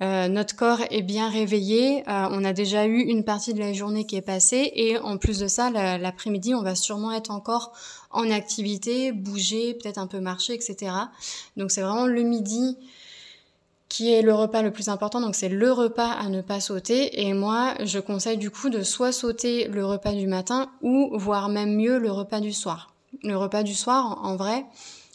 notre 0.00 0.56
corps 0.56 0.80
est 0.90 1.02
bien 1.02 1.28
réveillé. 1.28 2.04
on 2.06 2.44
a 2.44 2.52
déjà 2.52 2.86
eu 2.86 3.00
une 3.00 3.24
partie 3.24 3.52
de 3.54 3.58
la 3.58 3.72
journée 3.72 4.06
qui 4.06 4.16
est 4.16 4.22
passée 4.22 4.70
et 4.74 4.98
en 4.98 5.18
plus 5.18 5.38
de 5.38 5.48
ça, 5.48 5.70
l'après-midi, 5.70 6.54
on 6.54 6.62
va 6.62 6.74
sûrement 6.74 7.12
être 7.12 7.30
encore 7.30 7.72
en 8.10 8.30
activité, 8.30 9.12
bouger, 9.12 9.74
peut-être 9.74 9.98
un 9.98 10.06
peu 10.06 10.20
marcher, 10.20 10.54
etc. 10.54 10.92
Donc 11.56 11.70
c'est 11.70 11.82
vraiment 11.82 12.06
le 12.06 12.22
midi 12.22 12.78
qui 13.90 14.14
est 14.14 14.22
le 14.22 14.32
repas 14.32 14.62
le 14.62 14.70
plus 14.70 14.88
important, 14.88 15.20
donc 15.20 15.34
c'est 15.34 15.50
le 15.50 15.72
repas 15.72 16.10
à 16.12 16.28
ne 16.28 16.40
pas 16.40 16.60
sauter. 16.60 17.20
Et 17.26 17.34
moi, 17.34 17.74
je 17.84 17.98
conseille 17.98 18.38
du 18.38 18.50
coup 18.50 18.70
de 18.70 18.82
soit 18.82 19.12
sauter 19.12 19.66
le 19.66 19.84
repas 19.84 20.12
du 20.12 20.26
matin 20.26 20.70
ou 20.80 21.10
voire 21.18 21.50
même 21.50 21.74
mieux 21.74 21.98
le 21.98 22.10
repas 22.10 22.40
du 22.40 22.52
soir. 22.52 22.94
Le 23.24 23.36
repas 23.36 23.64
du 23.64 23.74
soir, 23.74 24.20
en 24.22 24.36
vrai, 24.36 24.64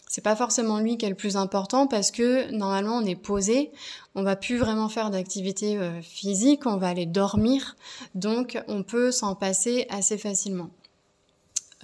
c'est 0.10 0.22
pas 0.22 0.36
forcément 0.36 0.80
lui 0.80 0.98
qui 0.98 1.06
est 1.06 1.10
le 1.10 1.16
plus 1.16 1.38
important 1.38 1.88
parce 1.88 2.12
que 2.12 2.52
normalement 2.52 2.98
on 2.98 3.06
est 3.06 3.16
posé, 3.16 3.72
on 4.14 4.24
va 4.24 4.36
plus 4.36 4.58
vraiment 4.58 4.90
faire 4.90 5.10
d'activité 5.10 5.78
euh, 5.78 6.02
physique, 6.02 6.66
on 6.66 6.78
va 6.78 6.90
aller 6.90 7.06
dormir, 7.06 7.76
donc 8.14 8.62
on 8.68 8.84
peut 8.84 9.12
s'en 9.12 9.36
passer 9.36 9.88
assez 9.90 10.18
facilement. 10.18 10.70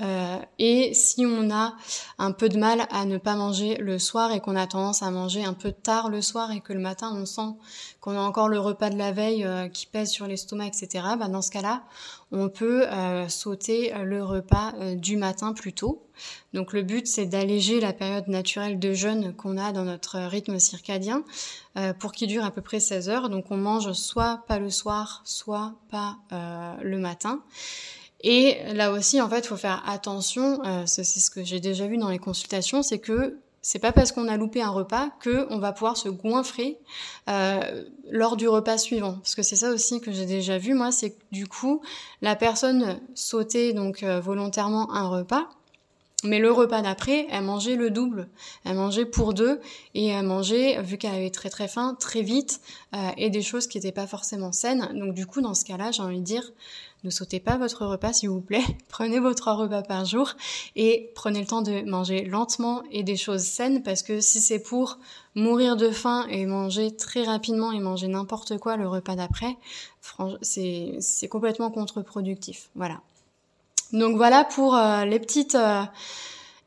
Euh, 0.01 0.39
et 0.57 0.93
si 0.93 1.25
on 1.25 1.51
a 1.51 1.75
un 2.17 2.31
peu 2.31 2.49
de 2.49 2.57
mal 2.57 2.87
à 2.89 3.05
ne 3.05 3.17
pas 3.17 3.35
manger 3.35 3.75
le 3.77 3.99
soir 3.99 4.31
et 4.31 4.39
qu'on 4.39 4.55
a 4.55 4.65
tendance 4.65 5.03
à 5.03 5.11
manger 5.11 5.43
un 5.43 5.53
peu 5.53 5.71
tard 5.71 6.09
le 6.09 6.21
soir 6.21 6.51
et 6.51 6.61
que 6.61 6.73
le 6.73 6.79
matin 6.79 7.11
on 7.13 7.25
sent 7.25 7.55
qu'on 7.99 8.17
a 8.17 8.21
encore 8.21 8.49
le 8.49 8.59
repas 8.59 8.89
de 8.89 8.97
la 8.97 9.11
veille 9.11 9.43
euh, 9.43 9.67
qui 9.67 9.85
pèse 9.85 10.09
sur 10.09 10.25
l'estomac, 10.25 10.67
etc., 10.67 11.05
bah 11.19 11.27
dans 11.27 11.43
ce 11.43 11.51
cas-là, 11.51 11.83
on 12.31 12.49
peut 12.49 12.87
euh, 12.87 13.29
sauter 13.29 13.93
le 14.03 14.23
repas 14.23 14.73
du 14.95 15.17
matin 15.17 15.53
plus 15.53 15.73
tôt. 15.73 16.07
Donc 16.53 16.73
le 16.73 16.81
but 16.81 17.05
c'est 17.05 17.25
d'alléger 17.25 17.79
la 17.79 17.93
période 17.93 18.27
naturelle 18.27 18.79
de 18.79 18.93
jeûne 18.93 19.35
qu'on 19.35 19.57
a 19.57 19.71
dans 19.71 19.83
notre 19.83 20.19
rythme 20.19 20.57
circadien 20.59 21.23
pour 21.99 22.11
qu'il 22.11 22.27
dure 22.27 22.45
à 22.45 22.51
peu 22.51 22.61
près 22.61 22.79
16 22.79 23.09
heures. 23.09 23.29
Donc 23.29 23.51
on 23.51 23.57
mange 23.57 23.91
soit 23.93 24.43
pas 24.47 24.59
le 24.59 24.69
soir, 24.69 25.21
soit 25.25 25.73
pas 25.89 26.17
le 26.81 26.97
matin. 26.99 27.41
Et 28.23 28.57
là 28.73 28.91
aussi, 28.91 29.19
en 29.19 29.29
fait, 29.29 29.39
il 29.39 29.47
faut 29.47 29.57
faire 29.57 29.83
attention. 29.87 30.63
Euh, 30.65 30.83
c'est 30.85 31.03
ce 31.03 31.29
que 31.29 31.43
j'ai 31.43 31.59
déjà 31.59 31.87
vu 31.87 31.97
dans 31.97 32.09
les 32.09 32.19
consultations, 32.19 32.83
c'est 32.83 32.99
que 32.99 33.39
c'est 33.61 33.79
pas 33.79 33.91
parce 33.91 34.11
qu'on 34.11 34.27
a 34.27 34.37
loupé 34.37 34.61
un 34.61 34.69
repas 34.69 35.09
que 35.19 35.45
on 35.51 35.59
va 35.59 35.71
pouvoir 35.71 35.95
se 35.95 36.09
goinfrer 36.09 36.79
euh, 37.29 37.83
lors 38.09 38.35
du 38.35 38.47
repas 38.47 38.77
suivant. 38.77 39.13
Parce 39.13 39.35
que 39.35 39.43
c'est 39.43 39.55
ça 39.55 39.71
aussi 39.71 40.01
que 40.01 40.11
j'ai 40.11 40.25
déjà 40.25 40.57
vu 40.57 40.73
moi, 40.73 40.91
c'est 40.91 41.11
que 41.11 41.21
du 41.31 41.47
coup 41.47 41.81
la 42.21 42.35
personne 42.35 42.99
sautait 43.13 43.73
donc 43.73 44.01
euh, 44.01 44.19
volontairement 44.19 44.91
un 44.93 45.07
repas 45.07 45.47
mais 46.23 46.39
le 46.39 46.51
repas 46.51 46.81
d'après, 46.81 47.27
elle 47.31 47.43
mangeait 47.43 47.75
le 47.75 47.89
double. 47.89 48.27
Elle 48.63 48.75
mangeait 48.75 49.05
pour 49.05 49.33
deux 49.33 49.59
et 49.95 50.07
elle 50.07 50.25
mangeait, 50.25 50.81
vu 50.81 50.97
qu'elle 50.97 51.15
avait 51.15 51.31
très 51.31 51.49
très 51.49 51.67
faim, 51.67 51.95
très 51.99 52.21
vite 52.21 52.61
euh, 52.93 53.09
et 53.17 53.29
des 53.29 53.41
choses 53.41 53.67
qui 53.67 53.77
n'étaient 53.77 53.91
pas 53.91 54.07
forcément 54.07 54.51
saines. 54.51 54.89
Donc 54.93 55.15
du 55.15 55.25
coup, 55.25 55.41
dans 55.41 55.55
ce 55.55 55.65
cas-là, 55.65 55.91
j'ai 55.91 56.03
envie 56.03 56.19
de 56.19 56.23
dire, 56.23 56.51
ne 57.03 57.09
sautez 57.09 57.39
pas 57.39 57.57
votre 57.57 57.87
repas 57.87 58.13
s'il 58.13 58.29
vous 58.29 58.41
plaît. 58.41 58.63
prenez 58.87 59.19
vos 59.19 59.33
trois 59.33 59.55
repas 59.55 59.81
par 59.81 60.05
jour 60.05 60.33
et 60.75 61.11
prenez 61.15 61.39
le 61.39 61.47
temps 61.47 61.63
de 61.63 61.81
manger 61.89 62.23
lentement 62.25 62.83
et 62.91 63.01
des 63.03 63.17
choses 63.17 63.41
saines 63.41 63.81
parce 63.81 64.03
que 64.03 64.21
si 64.21 64.41
c'est 64.41 64.59
pour 64.61 64.99
mourir 65.33 65.75
de 65.75 65.89
faim 65.89 66.27
et 66.29 66.45
manger 66.45 66.95
très 66.95 67.23
rapidement 67.23 67.71
et 67.71 67.79
manger 67.79 68.07
n'importe 68.07 68.59
quoi 68.59 68.77
le 68.77 68.87
repas 68.87 69.15
d'après, 69.15 69.57
c'est 70.41 71.27
complètement 71.29 71.71
contre-productif. 71.71 72.69
Voilà. 72.75 73.01
Donc 73.93 74.15
voilà 74.15 74.43
pour 74.45 74.75
euh, 74.75 75.05
les 75.05 75.19
petites 75.19 75.55
euh, 75.55 75.83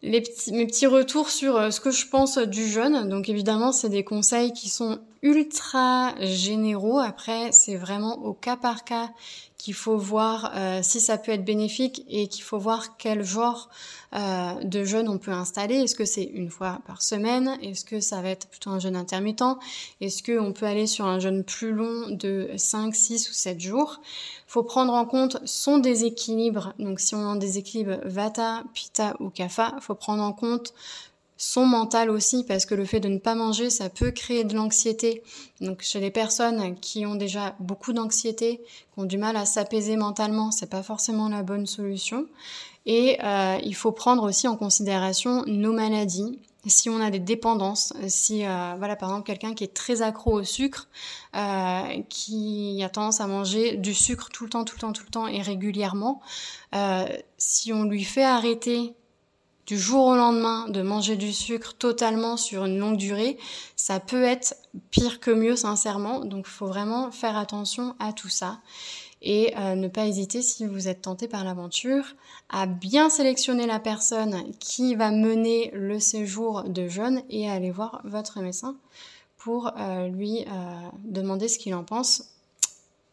petits, 0.02 0.52
mes 0.52 0.66
petits 0.66 0.86
retours 0.86 1.30
sur 1.30 1.56
euh, 1.56 1.70
ce 1.70 1.80
que 1.80 1.90
je 1.90 2.06
pense 2.06 2.38
du 2.38 2.66
jeûne. 2.66 3.08
Donc 3.08 3.28
évidemment, 3.28 3.72
c'est 3.72 3.88
des 3.88 4.04
conseils 4.04 4.52
qui 4.52 4.68
sont 4.68 4.98
ultra 5.22 6.14
généraux. 6.20 6.98
Après, 6.98 7.50
c'est 7.52 7.76
vraiment 7.76 8.18
au 8.18 8.34
cas 8.34 8.56
par 8.56 8.84
cas 8.84 9.10
qu'il 9.56 9.72
faut 9.72 9.96
voir 9.96 10.52
si 10.82 11.00
ça 11.00 11.16
peut 11.16 11.32
être 11.32 11.44
bénéfique 11.46 12.04
et 12.10 12.28
qu'il 12.28 12.44
faut 12.44 12.58
voir 12.58 12.98
quel 12.98 13.24
genre 13.24 13.70
de 14.12 14.84
jeûne 14.84 15.08
on 15.08 15.16
peut 15.16 15.30
installer. 15.30 15.76
Est-ce 15.76 15.94
que 15.94 16.04
c'est 16.04 16.24
une 16.24 16.50
fois 16.50 16.80
par 16.86 17.00
semaine? 17.00 17.56
Est-ce 17.62 17.86
que 17.86 18.00
ça 18.00 18.20
va 18.20 18.28
être 18.28 18.46
plutôt 18.48 18.68
un 18.68 18.78
jeûne 18.78 18.94
intermittent? 18.94 19.56
Est-ce 20.02 20.22
qu'on 20.22 20.52
peut 20.52 20.66
aller 20.66 20.86
sur 20.86 21.06
un 21.06 21.18
jeûne 21.18 21.44
plus 21.44 21.72
long 21.72 22.10
de 22.10 22.50
5, 22.58 22.94
6 22.94 23.30
ou 23.30 23.32
7 23.32 23.58
jours? 23.58 24.02
Faut 24.54 24.62
prendre 24.62 24.92
en 24.92 25.04
compte 25.04 25.38
son 25.44 25.78
déséquilibre. 25.78 26.74
Donc 26.78 27.00
si 27.00 27.16
on 27.16 27.18
a 27.18 27.24
un 27.24 27.34
déséquilibre 27.34 27.98
Vata, 28.04 28.62
Pitta 28.72 29.16
ou 29.18 29.28
Kapha, 29.28 29.74
faut 29.80 29.96
prendre 29.96 30.22
en 30.22 30.32
compte 30.32 30.74
son 31.36 31.66
mental 31.66 32.08
aussi 32.08 32.44
parce 32.44 32.64
que 32.64 32.76
le 32.76 32.84
fait 32.84 33.00
de 33.00 33.08
ne 33.08 33.18
pas 33.18 33.34
manger 33.34 33.68
ça 33.68 33.88
peut 33.88 34.12
créer 34.12 34.44
de 34.44 34.54
l'anxiété. 34.54 35.24
Donc 35.60 35.82
chez 35.82 35.98
les 35.98 36.12
personnes 36.12 36.76
qui 36.76 37.04
ont 37.04 37.16
déjà 37.16 37.56
beaucoup 37.58 37.92
d'anxiété 37.92 38.58
qui 38.58 39.00
ont 39.00 39.06
du 39.06 39.18
mal 39.18 39.36
à 39.36 39.44
s'apaiser 39.44 39.96
mentalement 39.96 40.52
c'est 40.52 40.70
pas 40.70 40.84
forcément 40.84 41.28
la 41.28 41.42
bonne 41.42 41.66
solution. 41.66 42.28
Et 42.86 43.18
euh, 43.24 43.58
il 43.64 43.74
faut 43.74 43.90
prendre 43.90 44.22
aussi 44.22 44.46
en 44.46 44.56
considération 44.56 45.42
nos 45.48 45.72
maladies 45.72 46.38
si 46.70 46.88
on 46.90 47.00
a 47.00 47.10
des 47.10 47.18
dépendances, 47.18 47.92
si 48.08 48.46
euh, 48.46 48.74
voilà 48.78 48.96
par 48.96 49.10
exemple 49.10 49.26
quelqu'un 49.26 49.54
qui 49.54 49.64
est 49.64 49.74
très 49.74 50.02
accro 50.02 50.40
au 50.40 50.44
sucre, 50.44 50.88
euh, 51.36 52.02
qui 52.08 52.82
a 52.82 52.88
tendance 52.88 53.20
à 53.20 53.26
manger 53.26 53.76
du 53.76 53.94
sucre 53.94 54.28
tout 54.32 54.44
le 54.44 54.50
temps, 54.50 54.64
tout 54.64 54.76
le 54.76 54.80
temps, 54.80 54.92
tout 54.92 55.04
le 55.04 55.10
temps 55.10 55.26
et 55.26 55.42
régulièrement, 55.42 56.20
euh, 56.74 57.06
si 57.38 57.72
on 57.72 57.84
lui 57.84 58.04
fait 58.04 58.24
arrêter 58.24 58.94
du 59.66 59.78
jour 59.78 60.06
au 60.06 60.16
lendemain 60.16 60.68
de 60.68 60.82
manger 60.82 61.16
du 61.16 61.32
sucre 61.32 61.74
totalement 61.74 62.36
sur 62.36 62.66
une 62.66 62.78
longue 62.78 62.98
durée, 62.98 63.38
ça 63.76 63.98
peut 63.98 64.22
être 64.22 64.54
pire 64.90 65.20
que 65.20 65.30
mieux 65.30 65.56
sincèrement. 65.56 66.20
Donc 66.20 66.44
il 66.46 66.52
faut 66.52 66.66
vraiment 66.66 67.10
faire 67.10 67.36
attention 67.38 67.94
à 67.98 68.12
tout 68.12 68.28
ça 68.28 68.60
et 69.22 69.56
euh, 69.56 69.74
ne 69.74 69.88
pas 69.88 70.06
hésiter 70.06 70.42
si 70.42 70.66
vous 70.66 70.88
êtes 70.88 71.02
tenté 71.02 71.28
par 71.28 71.44
l'aventure 71.44 72.04
à 72.48 72.66
bien 72.66 73.08
sélectionner 73.08 73.66
la 73.66 73.80
personne 73.80 74.44
qui 74.60 74.94
va 74.94 75.10
mener 75.10 75.70
le 75.74 75.98
séjour 75.98 76.64
de 76.64 76.88
jeûne 76.88 77.22
et 77.30 77.48
à 77.48 77.54
aller 77.54 77.70
voir 77.70 78.00
votre 78.04 78.40
médecin 78.40 78.76
pour 79.38 79.72
euh, 79.78 80.08
lui 80.08 80.42
euh, 80.42 80.88
demander 81.04 81.48
ce 81.48 81.58
qu'il 81.58 81.74
en 81.74 81.84
pense. 81.84 82.30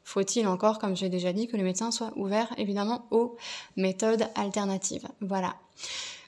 Faut-il 0.04 0.48
encore, 0.48 0.80
comme 0.80 0.96
j'ai 0.96 1.10
déjà 1.10 1.32
dit, 1.32 1.48
que 1.48 1.58
le 1.58 1.64
médecin 1.64 1.92
soit 1.92 2.12
ouvert 2.16 2.54
évidemment 2.58 3.06
aux 3.12 3.38
méthodes 3.78 4.26
alternatives? 4.36 5.08
Voilà. 5.22 5.56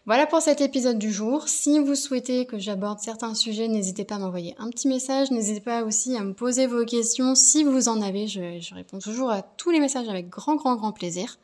Voilà 0.06 0.28
pour 0.28 0.42
cet 0.42 0.60
épisode 0.60 1.00
du 1.00 1.14
jour. 1.14 1.48
Si 1.48 1.80
vous 1.80 1.96
souhaitez 1.96 2.46
que 2.46 2.60
j'aborde 2.60 3.00
certains 3.00 3.34
sujets, 3.36 3.70
n'hésitez 3.70 4.04
pas 4.04 4.16
à 4.16 4.20
m'envoyer 4.20 4.54
un 4.58 4.70
petit 4.70 4.90
message. 4.90 5.32
N'hésitez 5.32 5.62
pas 5.62 5.84
aussi 5.84 6.18
à 6.18 6.24
me 6.26 6.34
poser 6.34 6.68
vos 6.68 6.84
questions. 6.84 7.36
Si 7.36 7.64
vous 7.64 7.88
en 7.88 8.02
avez, 8.02 8.28
je, 8.28 8.76
réponds 8.76 9.00
toujours 9.00 9.32
à 9.32 9.42
tous 9.42 9.72
les 9.72 9.80
messages 9.80 10.10
avec 10.10 10.28
grand, 10.28 10.56
grand, 10.56 10.76
grand 10.76 10.92
plaisir. 10.92 11.38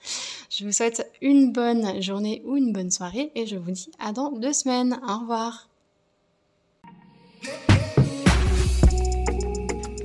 Je 0.49 0.65
vous 0.65 0.73
souhaite 0.73 1.09
une 1.21 1.53
bonne 1.53 2.01
journée 2.01 2.41
ou 2.45 2.57
une 2.57 2.73
bonne 2.73 2.91
soirée 2.91 3.31
et 3.33 3.45
je 3.45 3.55
vous 3.55 3.71
dis 3.71 3.91
à 3.97 4.11
dans 4.11 4.31
deux 4.31 4.53
semaines. 4.53 4.99
Au 5.07 5.19
revoir. 5.19 5.69